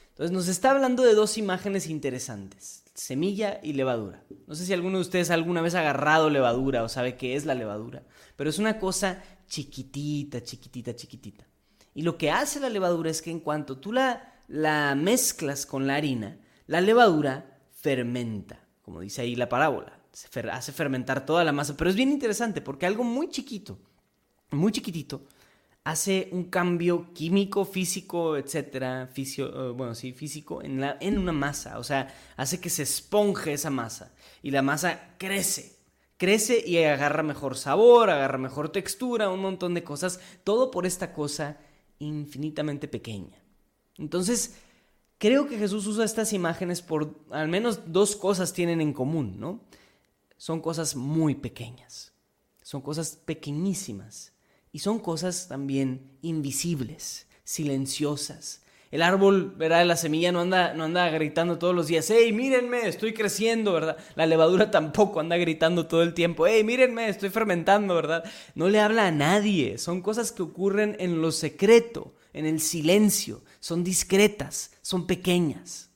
Entonces, 0.09 0.33
nos 0.33 0.49
está 0.49 0.73
hablando 0.73 1.05
de 1.05 1.15
dos 1.15 1.39
imágenes 1.39 1.87
interesantes, 1.89 2.83
semilla 2.95 3.61
y 3.63 3.75
levadura. 3.75 4.25
No 4.49 4.57
sé 4.57 4.67
si 4.67 4.73
alguno 4.73 4.99
de 4.99 5.03
ustedes 5.03 5.31
alguna 5.31 5.61
vez 5.61 5.77
ha 5.77 5.81
agarrado 5.81 6.29
levadura 6.29 6.83
o 6.83 6.89
sabe 6.89 7.17
qué 7.17 7.37
es 7.37 7.47
la 7.47 7.55
levadura, 7.55 8.03
pero 8.35 8.51
es 8.51 8.59
una 8.59 8.81
cosa 8.81 9.23
chiquitita, 9.47 10.43
chiquitita, 10.43 10.95
chiquitita. 10.95 11.45
Y 11.95 12.03
lo 12.03 12.19
que 12.19 12.31
hace 12.31 12.61
la 12.61 12.69
levadura 12.69 13.11
es 13.11 13.23
que 13.23 13.31
en 13.31 13.41
cuanto 13.41 13.79
tú 13.79 13.93
la, 13.93 14.35
la 14.49 14.95
mezclas 14.95 15.67
con 15.67 15.87
la 15.87 15.97
harina, 15.97 16.39
la 16.67 16.81
levadura 16.81 17.59
fermenta, 17.71 18.61
como 18.83 19.01
dice 19.01 19.23
ahí 19.23 19.37
la 19.37 19.49
parábola. 19.49 20.01
Se 20.13 20.29
hace 20.49 20.73
fermentar 20.73 21.27
toda 21.27 21.45
la 21.45 21.53
masa. 21.53 21.77
Pero 21.77 21.91
es 21.91 21.97
bien 21.97 22.13
interesante 22.13 22.61
porque 22.61 22.87
algo 22.87 23.05
muy 23.05 23.29
chiquito, 23.29 23.79
muy 24.51 24.73
chiquitito, 24.73 25.27
hace 25.85 26.29
un 26.33 26.45
cambio 26.45 27.13
químico, 27.13 27.65
físico, 27.65 28.37
etcétera, 28.37 29.09
fisio, 29.13 29.71
eh, 29.71 29.73
bueno, 29.73 29.95
sí, 29.95 30.13
físico, 30.13 30.63
en, 30.63 30.81
la, 30.81 30.97
en 31.01 31.19
una 31.19 31.33
masa. 31.33 31.79
O 31.79 31.85
sea, 31.85 32.15
hace 32.37 32.61
que 32.61 32.71
se 32.71 32.85
esponje 32.85 33.53
esa 33.53 33.71
masa 33.71 34.15
y 34.43 34.51
la 34.51 34.63
masa 34.63 35.15
crece 35.19 35.74
crece 36.17 36.63
y 36.67 36.79
agarra 36.79 37.23
mejor 37.23 37.57
sabor, 37.57 38.11
agarra 38.11 38.39
mejor 38.39 38.71
textura, 38.71 39.31
un 39.31 39.41
montón 39.41 39.75
de 39.75 39.85
cosas, 39.85 40.21
todo 40.45 40.71
por 40.71 40.87
esta 40.87 41.13
cosa 41.13 41.59
infinitamente 41.99 42.89
pequeña. 42.89 43.43
Entonces, 43.97 44.57
creo 45.19 45.49
que 45.49 45.59
Jesús 45.59 45.87
usa 45.87 46.05
estas 46.05 46.33
imágenes 46.33 46.83
por 46.83 47.25
al 47.31 47.49
menos 47.49 47.93
dos 47.93 48.17
cosas 48.17 48.53
tienen 48.53 48.81
en 48.81 48.93
común, 48.93 49.39
¿no? 49.39 49.61
Son 50.37 50.61
cosas 50.61 50.97
muy 50.97 51.35
pequeñas, 51.35 52.13
son 52.63 52.83
cosas 52.83 53.17
pequeñísimas 53.25 54.33
y 54.73 54.81
son 54.81 54.99
cosas 54.99 55.49
también 55.49 56.19
invisibles, 56.23 57.27
silenciosas, 57.45 58.64
el 58.95 59.03
árbol, 59.03 59.53
¿verdad? 59.57 59.85
La 59.85 59.97
semilla 59.97 60.31
no 60.31 60.43
anda, 60.43 60.73
no 60.73 60.85
anda 60.85 61.09
gritando 61.09 61.59
todos 61.59 61.75
los 61.75 61.89
días, 61.89 62.09
hey, 62.11 62.33
mírenme, 62.33 62.87
estoy 62.87 63.13
creciendo, 63.13 63.73
¿verdad? 63.73 63.97
La 64.15 64.25
levadura 64.25 64.71
tampoco 64.71 65.19
anda 65.19 65.37
gritando 65.37 65.89
todo 65.89 66.05
el 66.05 66.15
tiempo, 66.15 66.47
hey, 66.47 66.63
mírenme, 66.63 67.09
estoy 67.09 67.31
fermentando, 67.31 67.97
¿verdad? 67.97 68.23
No 68.55 68.69
le 68.69 68.79
habla 68.79 69.09
a 69.09 69.11
nadie, 69.11 69.79
son 69.79 70.01
cosas 70.01 70.31
que 70.31 70.43
ocurren 70.43 70.95
en 71.01 71.21
lo 71.21 71.33
secreto, 71.33 72.15
en 72.33 72.47
el 72.47 72.61
silencio, 72.61 73.43
son 73.59 73.83
discretas, 73.83 74.71
son 74.81 75.09
pequeñas. 75.09 75.91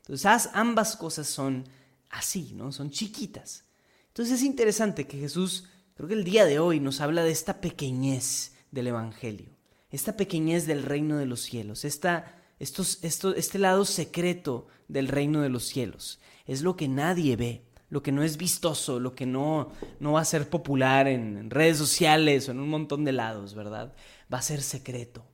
Entonces 0.00 0.50
ambas 0.52 0.96
cosas 0.96 1.26
son 1.26 1.64
así, 2.10 2.52
¿no? 2.54 2.72
Son 2.72 2.90
chiquitas. 2.90 3.64
Entonces 4.08 4.40
es 4.40 4.44
interesante 4.44 5.06
que 5.06 5.16
Jesús, 5.16 5.70
creo 5.94 6.10
que 6.10 6.14
el 6.14 6.24
día 6.24 6.44
de 6.44 6.58
hoy 6.58 6.78
nos 6.78 7.00
habla 7.00 7.24
de 7.24 7.30
esta 7.30 7.62
pequeñez 7.62 8.52
del 8.70 8.88
Evangelio 8.88 9.53
esta 9.94 10.16
pequeñez 10.16 10.66
del 10.66 10.82
reino 10.82 11.18
de 11.18 11.26
los 11.26 11.40
cielos, 11.40 11.84
esta, 11.84 12.34
estos, 12.58 12.98
este 13.02 13.58
lado 13.60 13.84
secreto 13.84 14.66
del 14.88 15.06
reino 15.06 15.40
de 15.40 15.48
los 15.48 15.66
cielos. 15.66 16.18
Es 16.46 16.62
lo 16.62 16.74
que 16.74 16.88
nadie 16.88 17.36
ve, 17.36 17.62
lo 17.90 18.02
que 18.02 18.10
no 18.10 18.24
es 18.24 18.36
vistoso, 18.36 18.98
lo 18.98 19.14
que 19.14 19.24
no, 19.24 19.70
no 20.00 20.12
va 20.14 20.20
a 20.20 20.24
ser 20.24 20.50
popular 20.50 21.06
en 21.06 21.48
redes 21.48 21.78
sociales 21.78 22.48
o 22.48 22.50
en 22.50 22.58
un 22.58 22.70
montón 22.70 23.04
de 23.04 23.12
lados, 23.12 23.54
¿verdad? 23.54 23.94
Va 24.32 24.38
a 24.38 24.42
ser 24.42 24.62
secreto. 24.62 25.24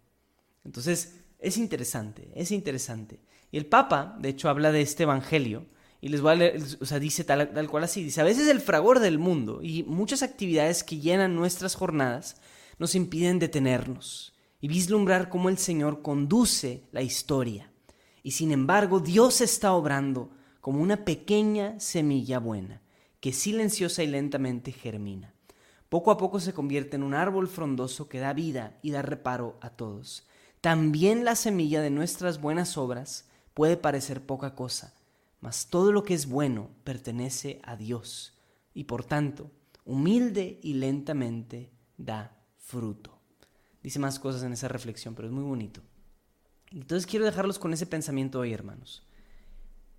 Entonces, 0.62 1.20
es 1.38 1.57
interesante, 1.57 2.31
es 2.35 2.51
interesante. 2.51 3.18
Y 3.51 3.57
el 3.57 3.64
Papa, 3.64 4.14
de 4.20 4.29
hecho, 4.29 4.51
habla 4.51 4.73
de 4.73 4.83
este 4.83 5.05
Evangelio 5.05 5.64
y 6.03 6.11
les 6.11 6.20
voy 6.20 6.33
a 6.33 6.35
leer, 6.35 6.61
o 6.83 6.85
sea, 6.85 6.99
dice 6.99 7.25
tal, 7.25 7.51
tal 7.55 7.70
cual 7.70 7.85
así, 7.85 8.05
dice, 8.05 8.20
a 8.20 8.25
veces 8.25 8.46
el 8.46 8.61
fragor 8.61 9.01
del 9.01 9.18
mundo 9.18 9.61
y 9.62 9.85
muchas 9.85 10.23
actividades 10.23 10.85
que 10.85 10.99
llenan 10.99 11.35
nuestras 11.35 11.75
jornadas 11.75 12.37
nos 12.79 12.94
impiden 12.94 13.38
detenernos 13.38 14.35
y 14.61 14.68
vislumbrar 14.68 15.29
cómo 15.29 15.49
el 15.49 15.59
Señor 15.59 16.03
conduce 16.03 16.85
la 16.92 17.03
historia. 17.03 17.70
Y 18.23 18.33
sin 18.33 18.53
embargo, 18.53 19.01
Dios 19.01 19.40
está 19.40 19.73
obrando 19.73 20.31
como 20.61 20.83
una 20.83 21.05
pequeña 21.05 21.79
semilla 21.81 22.38
buena 22.38 22.83
que 23.20 23.33
silenciosa 23.33 24.03
y 24.03 24.07
lentamente 24.07 24.73
germina. 24.73 25.35
poco 25.88 26.11
a 26.11 26.18
poco 26.18 26.38
se 26.38 26.55
convierte 26.55 26.96
en 26.96 27.03
un 27.03 27.14
árbol 27.14 27.49
frondoso 27.49 28.09
que 28.09 28.20
da 28.20 28.33
vida 28.33 28.79
y 28.81 28.92
da 28.92 29.03
reparo 29.03 29.59
a 29.61 29.70
todos. 29.70 30.27
También 30.61 31.25
la 31.25 31.35
semilla 31.35 31.83
de 31.83 31.90
nuestras 31.90 32.40
buenas 32.40 32.79
obras 32.79 33.29
puede 33.55 33.77
parecer 33.77 34.25
poca 34.25 34.55
cosa, 34.55 34.94
mas 35.40 35.66
todo 35.66 35.90
lo 35.90 36.05
que 36.05 36.14
es 36.14 36.27
bueno 36.27 36.70
pertenece 36.85 37.61
a 37.64 37.77
Dios 37.77 38.38
y 38.73 38.85
por 38.85 39.05
tanto, 39.05 39.51
humilde 39.85 40.61
y 40.62 40.75
lentamente 40.75 41.73
da 41.96 42.37
fruto. 42.57 43.19
Dice 43.83 43.99
más 43.99 44.19
cosas 44.19 44.43
en 44.43 44.53
esa 44.53 44.69
reflexión, 44.69 45.14
pero 45.14 45.29
es 45.29 45.33
muy 45.33 45.45
bonito. 45.45 45.83
Entonces 46.71 47.07
quiero 47.07 47.25
dejarlos 47.25 47.59
con 47.59 47.73
ese 47.73 47.87
pensamiento 47.87 48.40
hoy, 48.40 48.53
hermanos. 48.53 49.03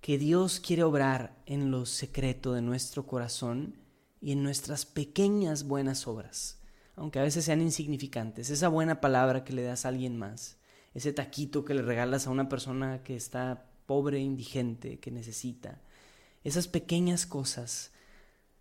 Que 0.00 0.18
Dios 0.18 0.60
quiere 0.60 0.84
obrar 0.84 1.36
en 1.46 1.70
lo 1.70 1.86
secreto 1.86 2.52
de 2.52 2.62
nuestro 2.62 3.06
corazón 3.06 3.76
y 4.20 4.32
en 4.32 4.42
nuestras 4.42 4.86
pequeñas 4.86 5.64
buenas 5.64 6.06
obras, 6.06 6.60
aunque 6.96 7.18
a 7.18 7.22
veces 7.22 7.44
sean 7.44 7.60
insignificantes. 7.60 8.50
Esa 8.50 8.68
buena 8.68 9.00
palabra 9.00 9.44
que 9.44 9.52
le 9.52 9.62
das 9.62 9.84
a 9.84 9.88
alguien 9.88 10.16
más, 10.16 10.58
ese 10.94 11.12
taquito 11.12 11.64
que 11.64 11.74
le 11.74 11.82
regalas 11.82 12.26
a 12.26 12.30
una 12.30 12.48
persona 12.48 13.02
que 13.02 13.16
está 13.16 13.68
pobre, 13.86 14.20
indigente, 14.20 15.00
que 15.00 15.10
necesita. 15.10 15.82
Esas 16.44 16.68
pequeñas 16.68 17.26
cosas, 17.26 17.92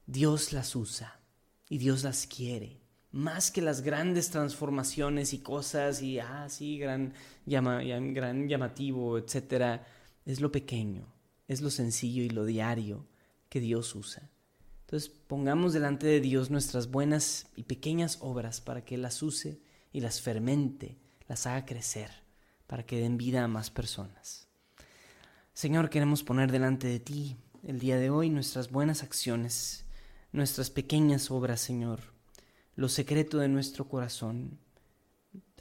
Dios 0.05 0.51
las 0.51 0.75
usa 0.75 1.21
y 1.69 1.77
Dios 1.77 2.03
las 2.03 2.27
quiere 2.27 2.80
más 3.11 3.51
que 3.51 3.61
las 3.61 3.81
grandes 3.81 4.29
transformaciones 4.29 5.33
y 5.33 5.39
cosas 5.39 6.01
y, 6.01 6.19
ah, 6.19 6.47
sí, 6.49 6.77
gran, 6.77 7.13
llama, 7.45 7.81
gran 7.83 8.47
llamativo, 8.47 9.17
etcétera, 9.17 9.85
es 10.25 10.39
lo 10.39 10.51
pequeño, 10.51 11.05
es 11.47 11.61
lo 11.61 11.69
sencillo 11.69 12.23
y 12.23 12.29
lo 12.29 12.45
diario 12.45 13.07
que 13.49 13.59
Dios 13.59 13.95
usa. 13.95 14.29
Entonces 14.85 15.09
pongamos 15.09 15.73
delante 15.73 16.07
de 16.07 16.21
Dios 16.21 16.49
nuestras 16.49 16.91
buenas 16.91 17.47
y 17.55 17.63
pequeñas 17.63 18.17
obras 18.21 18.61
para 18.61 18.83
que 18.83 18.97
las 18.97 19.21
use 19.23 19.61
y 19.91 20.01
las 20.01 20.21
fermente, 20.21 20.97
las 21.27 21.47
haga 21.47 21.65
crecer, 21.65 22.11
para 22.67 22.85
que 22.85 22.99
den 22.99 23.17
vida 23.17 23.43
a 23.43 23.47
más 23.47 23.69
personas. 23.69 24.47
Señor, 25.53 25.89
queremos 25.89 26.23
poner 26.23 26.51
delante 26.51 26.87
de 26.87 26.99
ti 26.99 27.37
el 27.63 27.79
día 27.79 27.97
de 27.97 28.09
hoy 28.09 28.29
nuestras 28.29 28.71
buenas 28.71 29.03
acciones, 29.03 29.85
nuestras 30.31 30.69
pequeñas 30.69 31.29
obras, 31.29 31.59
Señor, 31.59 32.10
lo 32.81 32.89
secreto 32.89 33.37
de 33.37 33.47
nuestro 33.47 33.87
corazón, 33.87 34.57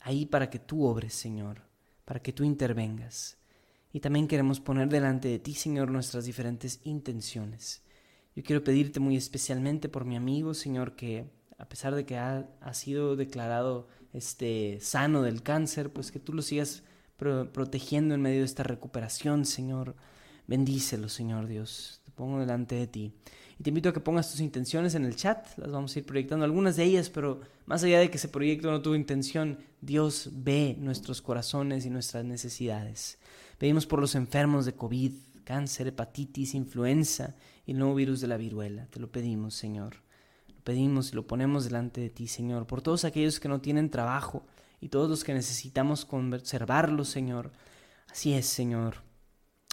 ahí 0.00 0.24
para 0.24 0.48
que 0.48 0.58
tú 0.58 0.86
obres, 0.86 1.12
Señor, 1.12 1.60
para 2.06 2.20
que 2.20 2.32
tú 2.32 2.44
intervengas. 2.44 3.36
Y 3.92 4.00
también 4.00 4.26
queremos 4.26 4.58
poner 4.58 4.88
delante 4.88 5.28
de 5.28 5.38
ti, 5.38 5.52
Señor, 5.52 5.90
nuestras 5.90 6.24
diferentes 6.24 6.80
intenciones. 6.82 7.82
Yo 8.34 8.42
quiero 8.42 8.64
pedirte 8.64 9.00
muy 9.00 9.16
especialmente 9.16 9.90
por 9.90 10.06
mi 10.06 10.16
amigo, 10.16 10.54
Señor, 10.54 10.96
que 10.96 11.30
a 11.58 11.68
pesar 11.68 11.94
de 11.94 12.06
que 12.06 12.16
ha, 12.16 12.48
sido 12.72 13.16
declarado 13.16 13.86
este, 14.14 14.78
sano 14.80 15.20
del 15.20 15.42
cáncer, 15.42 15.92
pues 15.92 16.10
que 16.10 16.20
tú 16.20 16.32
lo 16.32 16.40
sigas 16.40 16.84
protegiendo 17.18 18.14
en 18.14 18.22
medio 18.22 18.38
de 18.38 18.46
esta 18.46 18.62
recuperación, 18.62 19.44
Señor. 19.44 19.94
Bendícelo, 20.46 21.10
Señor 21.10 21.48
Dios. 21.48 22.00
Te 22.06 22.12
pongo 22.12 22.40
delante 22.40 22.76
de 22.76 22.86
ti. 22.86 23.12
Y 23.60 23.62
te 23.62 23.68
invito 23.68 23.90
a 23.90 23.92
que 23.92 24.00
pongas 24.00 24.30
tus 24.30 24.40
intenciones 24.40 24.94
en 24.94 25.04
el 25.04 25.16
chat, 25.16 25.46
las 25.58 25.70
vamos 25.70 25.94
a 25.94 25.98
ir 25.98 26.06
proyectando 26.06 26.46
algunas 26.46 26.76
de 26.76 26.84
ellas, 26.84 27.10
pero 27.10 27.42
más 27.66 27.84
allá 27.84 28.00
de 28.00 28.10
que 28.10 28.16
se 28.16 28.28
proyecte 28.28 28.66
o 28.66 28.70
no 28.70 28.80
tu 28.80 28.94
intención, 28.94 29.58
Dios 29.82 30.30
ve 30.32 30.76
nuestros 30.78 31.20
corazones 31.20 31.84
y 31.84 31.90
nuestras 31.90 32.24
necesidades. 32.24 33.18
Pedimos 33.58 33.84
por 33.84 34.00
los 34.00 34.14
enfermos 34.14 34.64
de 34.64 34.72
COVID, 34.72 35.12
cáncer, 35.44 35.88
hepatitis, 35.88 36.54
influenza 36.54 37.36
y 37.66 37.72
el 37.72 37.78
nuevo 37.80 37.94
virus 37.96 38.22
de 38.22 38.28
la 38.28 38.38
viruela. 38.38 38.86
Te 38.86 38.98
lo 38.98 39.12
pedimos, 39.12 39.56
Señor. 39.56 39.96
Lo 40.48 40.64
pedimos 40.64 41.12
y 41.12 41.16
lo 41.16 41.26
ponemos 41.26 41.64
delante 41.64 42.00
de 42.00 42.08
ti, 42.08 42.28
Señor, 42.28 42.66
por 42.66 42.80
todos 42.80 43.04
aquellos 43.04 43.40
que 43.40 43.50
no 43.50 43.60
tienen 43.60 43.90
trabajo 43.90 44.46
y 44.80 44.88
todos 44.88 45.10
los 45.10 45.22
que 45.22 45.34
necesitamos 45.34 46.06
conservarlos, 46.06 47.10
Señor. 47.10 47.52
Así 48.10 48.32
es, 48.32 48.46
Señor. 48.46 49.09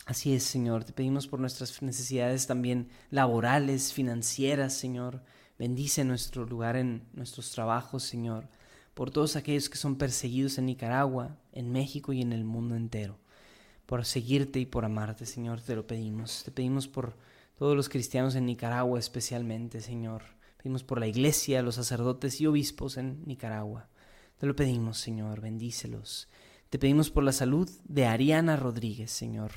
Así 0.08 0.34
es, 0.34 0.44
Señor. 0.44 0.86
Te 0.86 0.94
pedimos 0.94 1.28
por 1.28 1.42
nuestras 1.42 1.82
necesidades 1.82 2.48
también 2.48 2.88
laborales, 3.12 3.92
financieras, 3.92 4.74
Señor. 4.74 5.22
Bendice 5.60 6.06
nuestro 6.06 6.46
lugar 6.46 6.78
en 6.78 7.04
nuestros 7.12 7.52
trabajos, 7.52 8.04
Señor. 8.04 8.48
Por 8.94 9.12
todos 9.12 9.36
aquellos 9.36 9.68
que 9.70 9.76
son 9.76 9.98
perseguidos 9.98 10.58
en 10.60 10.68
Nicaragua, 10.68 11.36
en 11.52 11.74
México 11.74 12.14
y 12.14 12.22
en 12.22 12.32
el 12.32 12.46
mundo 12.46 12.78
entero. 12.78 13.20
Por 13.86 14.06
seguirte 14.06 14.62
y 14.62 14.66
por 14.66 14.86
amarte, 14.86 15.26
Señor, 15.26 15.60
te 15.60 15.76
lo 15.76 15.86
pedimos. 15.86 16.44
Te 16.46 16.52
pedimos 16.52 16.88
por 16.88 17.18
todos 17.58 17.76
los 17.76 17.90
cristianos 17.90 18.36
en 18.36 18.46
Nicaragua 18.46 19.00
especialmente, 19.00 19.82
Señor. 19.82 20.24
Pedimos 20.56 20.86
por 20.86 21.02
la 21.02 21.08
iglesia, 21.08 21.62
los 21.62 21.76
sacerdotes 21.76 22.40
y 22.40 22.48
obispos 22.48 22.96
en 22.96 23.26
Nicaragua. 23.26 23.90
Te 24.38 24.46
lo 24.46 24.56
pedimos, 24.56 25.00
Señor, 25.00 25.42
bendícelos. 25.42 26.30
Te 26.70 26.80
pedimos 26.80 27.10
por 27.10 27.26
la 27.26 27.34
salud 27.34 27.70
de 27.84 28.06
Ariana 28.06 28.56
Rodríguez, 28.56 29.12
Señor. 29.12 29.52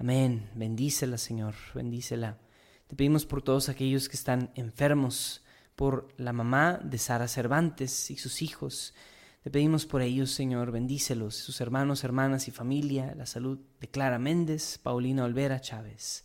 Amén. 0.00 0.48
Bendícela, 0.54 1.18
Señor. 1.18 1.54
Bendícela. 1.74 2.38
Te 2.86 2.96
pedimos 2.96 3.26
por 3.26 3.42
todos 3.42 3.68
aquellos 3.68 4.08
que 4.08 4.16
están 4.16 4.50
enfermos, 4.54 5.42
por 5.76 6.08
la 6.16 6.32
mamá 6.32 6.80
de 6.82 6.96
Sara 6.96 7.28
Cervantes 7.28 8.10
y 8.10 8.16
sus 8.16 8.40
hijos. 8.40 8.94
Te 9.42 9.50
pedimos 9.50 9.84
por 9.84 10.00
ellos, 10.00 10.30
Señor, 10.30 10.70
bendícelos, 10.70 11.34
sus 11.34 11.60
hermanos, 11.60 12.02
hermanas 12.02 12.48
y 12.48 12.50
familia, 12.50 13.14
la 13.14 13.26
salud 13.26 13.58
de 13.78 13.88
Clara 13.88 14.18
Méndez, 14.18 14.78
Paulina 14.78 15.24
Olvera 15.24 15.60
Chávez. 15.60 16.24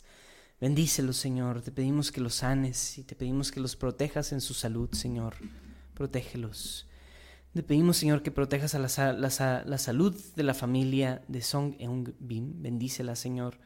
Bendícelos, 0.58 1.18
Señor, 1.18 1.60
te 1.60 1.70
pedimos 1.70 2.10
que 2.10 2.22
los 2.22 2.36
sanes 2.36 2.96
y 2.96 3.04
te 3.04 3.14
pedimos 3.14 3.52
que 3.52 3.60
los 3.60 3.76
protejas 3.76 4.32
en 4.32 4.40
su 4.40 4.54
salud, 4.54 4.88
Señor. 4.92 5.34
Protégelos. 5.92 6.88
Te 7.56 7.62
pedimos, 7.62 7.96
Señor, 7.96 8.22
que 8.22 8.30
protejas 8.30 8.74
a 8.74 8.78
la, 8.78 9.78
salud 9.78 10.14
de 10.36 10.42
la 10.42 10.52
familia 10.52 11.22
de 11.26 11.40
Song 11.40 11.74
Eung 11.78 12.10
Bim. 12.18 12.60
Bendícela, 12.60 13.16
Señor. 13.16 13.56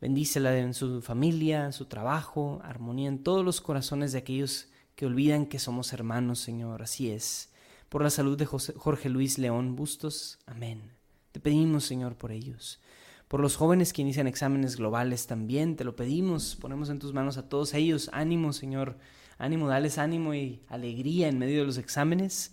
Bendícela 0.00 0.58
en 0.58 0.74
su 0.74 1.00
familia, 1.00 1.66
en 1.66 1.72
su 1.72 1.84
trabajo, 1.84 2.60
armonía 2.64 3.08
en 3.08 3.22
todos 3.22 3.44
los 3.44 3.60
corazones 3.60 4.10
de 4.10 4.18
aquellos 4.18 4.66
que 4.96 5.06
olvidan 5.06 5.46
que 5.46 5.60
somos 5.60 5.92
hermanos, 5.92 6.40
Señor. 6.40 6.82
Así 6.82 7.12
es. 7.12 7.52
Por 7.88 8.02
la 8.02 8.10
salud 8.10 8.36
de 8.36 8.46
Jorge 8.46 9.08
Luis 9.10 9.38
León 9.38 9.76
Bustos. 9.76 10.40
Amén. 10.46 10.82
Te 11.30 11.38
pedimos, 11.38 11.84
Señor, 11.84 12.16
por 12.16 12.32
ellos. 12.32 12.80
Por 13.28 13.38
los 13.38 13.54
jóvenes 13.54 13.92
que 13.92 14.02
inician 14.02 14.26
exámenes 14.26 14.74
globales 14.74 15.28
también, 15.28 15.76
te 15.76 15.84
lo 15.84 15.94
pedimos. 15.94 16.56
Ponemos 16.56 16.90
en 16.90 16.98
tus 16.98 17.12
manos 17.12 17.36
a 17.36 17.48
todos 17.48 17.74
ellos. 17.74 18.10
Ánimo, 18.12 18.52
Señor. 18.52 18.96
Ánimo, 19.38 19.68
dales 19.68 19.98
ánimo 19.98 20.34
y 20.34 20.62
alegría 20.66 21.28
en 21.28 21.38
medio 21.38 21.60
de 21.60 21.66
los 21.66 21.78
exámenes. 21.78 22.52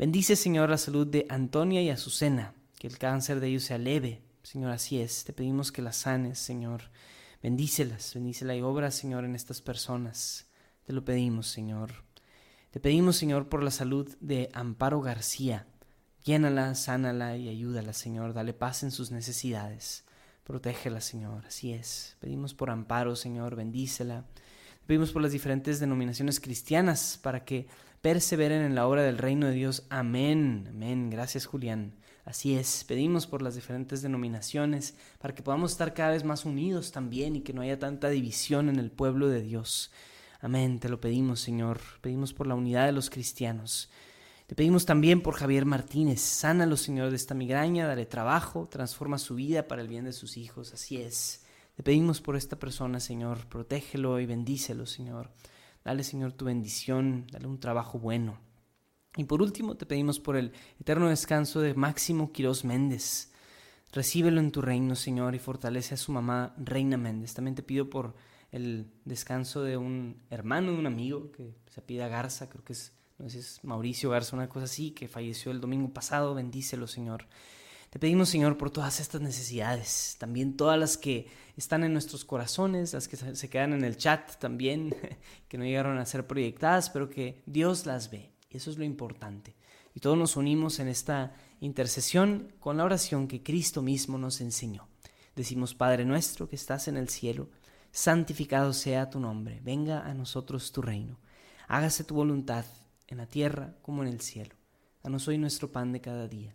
Bendice, 0.00 0.34
Señor, 0.34 0.70
la 0.70 0.78
salud 0.78 1.06
de 1.06 1.26
Antonia 1.28 1.82
y 1.82 1.90
Azucena, 1.90 2.54
que 2.78 2.86
el 2.86 2.96
cáncer 2.96 3.38
de 3.38 3.48
ellos 3.48 3.64
sea 3.64 3.76
leve. 3.76 4.22
Señor, 4.42 4.70
así 4.70 4.98
es. 4.98 5.24
Te 5.24 5.34
pedimos 5.34 5.72
que 5.72 5.82
las 5.82 5.96
sanes, 5.96 6.38
Señor. 6.38 6.84
Bendícelas, 7.42 8.14
bendícela 8.14 8.56
y 8.56 8.62
obra, 8.62 8.92
Señor, 8.92 9.26
en 9.26 9.34
estas 9.34 9.60
personas. 9.60 10.48
Te 10.86 10.94
lo 10.94 11.04
pedimos, 11.04 11.48
Señor. 11.48 11.92
Te 12.70 12.80
pedimos, 12.80 13.16
Señor, 13.16 13.50
por 13.50 13.62
la 13.62 13.70
salud 13.70 14.08
de 14.20 14.48
Amparo 14.54 15.02
García. 15.02 15.66
Llénala, 16.24 16.74
sánala 16.76 17.36
y 17.36 17.50
ayúdala, 17.50 17.92
Señor. 17.92 18.32
Dale 18.32 18.54
paz 18.54 18.82
en 18.82 18.92
sus 18.92 19.10
necesidades. 19.10 20.06
Protégela, 20.44 21.02
Señor. 21.02 21.44
Así 21.44 21.74
es. 21.74 22.16
Pedimos 22.20 22.54
por 22.54 22.70
Amparo, 22.70 23.16
Señor. 23.16 23.54
Bendícela. 23.54 24.24
Pedimos 24.90 25.12
por 25.12 25.22
las 25.22 25.30
diferentes 25.30 25.78
denominaciones 25.78 26.40
cristianas 26.40 27.20
para 27.22 27.44
que 27.44 27.68
perseveren 28.02 28.62
en 28.62 28.74
la 28.74 28.88
obra 28.88 29.04
del 29.04 29.18
reino 29.18 29.46
de 29.46 29.52
Dios. 29.52 29.84
Amén. 29.88 30.66
Amén. 30.68 31.10
Gracias, 31.10 31.46
Julián. 31.46 31.94
Así 32.24 32.56
es, 32.56 32.82
pedimos 32.82 33.28
por 33.28 33.40
las 33.40 33.54
diferentes 33.54 34.02
denominaciones 34.02 34.96
para 35.20 35.32
que 35.32 35.44
podamos 35.44 35.70
estar 35.70 35.94
cada 35.94 36.10
vez 36.10 36.24
más 36.24 36.44
unidos 36.44 36.90
también 36.90 37.36
y 37.36 37.42
que 37.42 37.52
no 37.52 37.62
haya 37.62 37.78
tanta 37.78 38.08
división 38.08 38.68
en 38.68 38.80
el 38.80 38.90
pueblo 38.90 39.28
de 39.28 39.42
Dios. 39.42 39.92
Amén, 40.40 40.80
te 40.80 40.88
lo 40.88 41.00
pedimos, 41.00 41.38
Señor. 41.38 41.78
Pedimos 42.00 42.32
por 42.32 42.48
la 42.48 42.56
unidad 42.56 42.86
de 42.86 42.92
los 42.92 43.10
cristianos. 43.10 43.90
Te 44.48 44.56
pedimos 44.56 44.86
también 44.86 45.22
por 45.22 45.34
Javier 45.34 45.66
Martínez. 45.66 46.20
Sánalo, 46.20 46.76
Señor, 46.76 47.10
de 47.10 47.16
esta 47.16 47.36
migraña, 47.36 47.86
dale 47.86 48.06
trabajo, 48.06 48.66
transforma 48.68 49.18
su 49.18 49.36
vida 49.36 49.68
para 49.68 49.82
el 49.82 49.88
bien 49.88 50.06
de 50.06 50.12
sus 50.12 50.36
hijos. 50.36 50.72
Así 50.72 50.96
es. 50.96 51.44
Te 51.80 51.84
pedimos 51.84 52.20
por 52.20 52.36
esta 52.36 52.58
persona, 52.58 53.00
Señor. 53.00 53.46
Protégelo 53.46 54.20
y 54.20 54.26
bendícelo, 54.26 54.84
Señor. 54.84 55.30
Dale, 55.82 56.04
Señor, 56.04 56.34
tu 56.34 56.44
bendición, 56.44 57.26
dale 57.32 57.46
un 57.46 57.58
trabajo 57.58 57.98
bueno. 57.98 58.38
Y 59.16 59.24
por 59.24 59.40
último, 59.40 59.78
te 59.78 59.86
pedimos 59.86 60.20
por 60.20 60.36
el 60.36 60.52
eterno 60.78 61.08
descanso 61.08 61.62
de 61.62 61.72
Máximo 61.72 62.32
Quirós 62.32 62.66
Méndez. 62.66 63.32
Recíbelo 63.92 64.40
en 64.40 64.52
tu 64.52 64.60
reino, 64.60 64.94
Señor, 64.94 65.34
y 65.34 65.38
fortalece 65.38 65.94
a 65.94 65.96
su 65.96 66.12
mamá, 66.12 66.54
Reina 66.58 66.98
Méndez. 66.98 67.32
También 67.32 67.54
te 67.54 67.62
pido 67.62 67.88
por 67.88 68.14
el 68.52 68.92
descanso 69.06 69.62
de 69.62 69.78
un 69.78 70.20
hermano, 70.28 70.72
de 70.72 70.78
un 70.80 70.86
amigo, 70.86 71.32
que 71.32 71.54
se 71.70 71.80
pida 71.80 72.08
Garza, 72.08 72.50
creo 72.50 72.62
que 72.62 72.74
es, 72.74 72.92
no 73.16 73.24
sé 73.24 73.30
si 73.30 73.38
es 73.38 73.64
Mauricio 73.64 74.10
Garza, 74.10 74.36
una 74.36 74.50
cosa 74.50 74.66
así, 74.66 74.90
que 74.90 75.08
falleció 75.08 75.50
el 75.50 75.62
domingo 75.62 75.88
pasado. 75.94 76.34
Bendícelo, 76.34 76.86
Señor. 76.86 77.24
Te 77.90 77.98
pedimos, 77.98 78.28
Señor, 78.28 78.56
por 78.56 78.70
todas 78.70 79.00
estas 79.00 79.20
necesidades, 79.20 80.14
también 80.20 80.56
todas 80.56 80.78
las 80.78 80.96
que 80.96 81.26
están 81.56 81.82
en 81.82 81.92
nuestros 81.92 82.24
corazones, 82.24 82.92
las 82.92 83.08
que 83.08 83.16
se 83.16 83.50
quedan 83.50 83.72
en 83.72 83.82
el 83.82 83.96
chat 83.96 84.36
también, 84.38 84.94
que 85.48 85.58
no 85.58 85.64
llegaron 85.64 85.98
a 85.98 86.06
ser 86.06 86.24
proyectadas, 86.24 86.88
pero 86.88 87.10
que 87.10 87.42
Dios 87.46 87.86
las 87.86 88.08
ve. 88.08 88.30
Y 88.48 88.58
eso 88.58 88.70
es 88.70 88.78
lo 88.78 88.84
importante. 88.84 89.56
Y 89.92 89.98
todos 89.98 90.16
nos 90.16 90.36
unimos 90.36 90.78
en 90.78 90.86
esta 90.86 91.34
intercesión 91.58 92.52
con 92.60 92.76
la 92.76 92.84
oración 92.84 93.26
que 93.26 93.42
Cristo 93.42 93.82
mismo 93.82 94.18
nos 94.18 94.40
enseñó. 94.40 94.86
Decimos, 95.34 95.74
Padre 95.74 96.04
nuestro 96.04 96.48
que 96.48 96.54
estás 96.54 96.86
en 96.86 96.96
el 96.96 97.08
cielo, 97.08 97.48
santificado 97.90 98.72
sea 98.72 99.10
tu 99.10 99.18
nombre, 99.18 99.60
venga 99.64 100.06
a 100.06 100.14
nosotros 100.14 100.70
tu 100.70 100.80
reino, 100.80 101.18
hágase 101.66 102.04
tu 102.04 102.14
voluntad 102.14 102.64
en 103.08 103.18
la 103.18 103.26
tierra 103.26 103.74
como 103.82 104.02
en 104.02 104.08
el 104.10 104.20
cielo. 104.20 104.54
Danos 105.02 105.26
hoy 105.26 105.38
nuestro 105.38 105.72
pan 105.72 105.90
de 105.90 106.00
cada 106.00 106.28
día. 106.28 106.54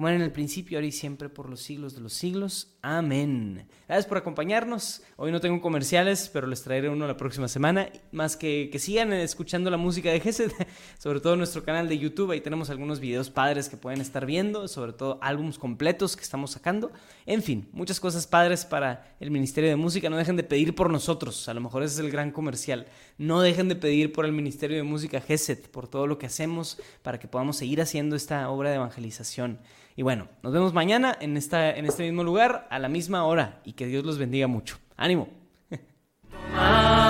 como 0.00 0.08
era 0.08 0.16
en 0.16 0.22
el 0.22 0.32
principio, 0.32 0.78
ahora 0.78 0.86
y 0.86 0.92
siempre, 0.92 1.28
por 1.28 1.50
los 1.50 1.60
siglos 1.60 1.94
de 1.94 2.00
los 2.00 2.14
siglos. 2.14 2.68
Amén. 2.80 3.66
Gracias 3.86 4.06
por 4.06 4.16
acompañarnos. 4.16 5.02
Hoy 5.18 5.30
no 5.30 5.42
tengo 5.42 5.60
comerciales, 5.60 6.30
pero 6.32 6.46
les 6.46 6.62
traeré 6.62 6.88
uno 6.88 7.06
la 7.06 7.18
próxima 7.18 7.48
semana. 7.48 7.90
Más 8.10 8.34
que 8.34 8.70
que 8.72 8.78
sigan 8.78 9.12
escuchando 9.12 9.68
la 9.68 9.76
música 9.76 10.10
de 10.10 10.20
Gesed, 10.20 10.52
sobre 10.98 11.20
todo 11.20 11.34
en 11.34 11.40
nuestro 11.40 11.64
canal 11.64 11.86
de 11.86 11.98
YouTube. 11.98 12.30
Ahí 12.30 12.40
tenemos 12.40 12.70
algunos 12.70 12.98
videos 12.98 13.28
padres 13.28 13.68
que 13.68 13.76
pueden 13.76 14.00
estar 14.00 14.24
viendo, 14.24 14.68
sobre 14.68 14.94
todo 14.94 15.18
álbumes 15.20 15.58
completos 15.58 16.16
que 16.16 16.22
estamos 16.22 16.52
sacando. 16.52 16.92
En 17.26 17.42
fin, 17.42 17.68
muchas 17.72 18.00
cosas 18.00 18.26
padres 18.26 18.64
para 18.64 19.14
el 19.20 19.30
Ministerio 19.30 19.68
de 19.68 19.76
Música. 19.76 20.08
No 20.08 20.16
dejen 20.16 20.36
de 20.36 20.44
pedir 20.44 20.74
por 20.74 20.88
nosotros. 20.88 21.46
A 21.50 21.52
lo 21.52 21.60
mejor 21.60 21.82
ese 21.82 21.96
es 21.96 22.00
el 22.00 22.10
gran 22.10 22.30
comercial. 22.30 22.86
No 23.18 23.42
dejen 23.42 23.68
de 23.68 23.76
pedir 23.76 24.12
por 24.12 24.24
el 24.24 24.32
Ministerio 24.32 24.78
de 24.78 24.82
Música 24.82 25.20
Gesed, 25.20 25.58
por 25.70 25.88
todo 25.88 26.06
lo 26.06 26.16
que 26.16 26.24
hacemos 26.24 26.78
para 27.02 27.18
que 27.18 27.28
podamos 27.28 27.58
seguir 27.58 27.82
haciendo 27.82 28.16
esta 28.16 28.48
obra 28.48 28.70
de 28.70 28.76
evangelización. 28.76 29.58
Y 29.96 30.02
bueno, 30.02 30.28
nos 30.42 30.52
vemos 30.52 30.72
mañana 30.72 31.16
en, 31.20 31.36
esta, 31.36 31.76
en 31.76 31.86
este 31.86 32.04
mismo 32.04 32.24
lugar, 32.24 32.66
a 32.70 32.78
la 32.78 32.88
misma 32.88 33.24
hora, 33.24 33.60
y 33.64 33.72
que 33.72 33.86
Dios 33.86 34.04
los 34.04 34.18
bendiga 34.18 34.46
mucho. 34.46 34.78
Ánimo. 34.96 35.28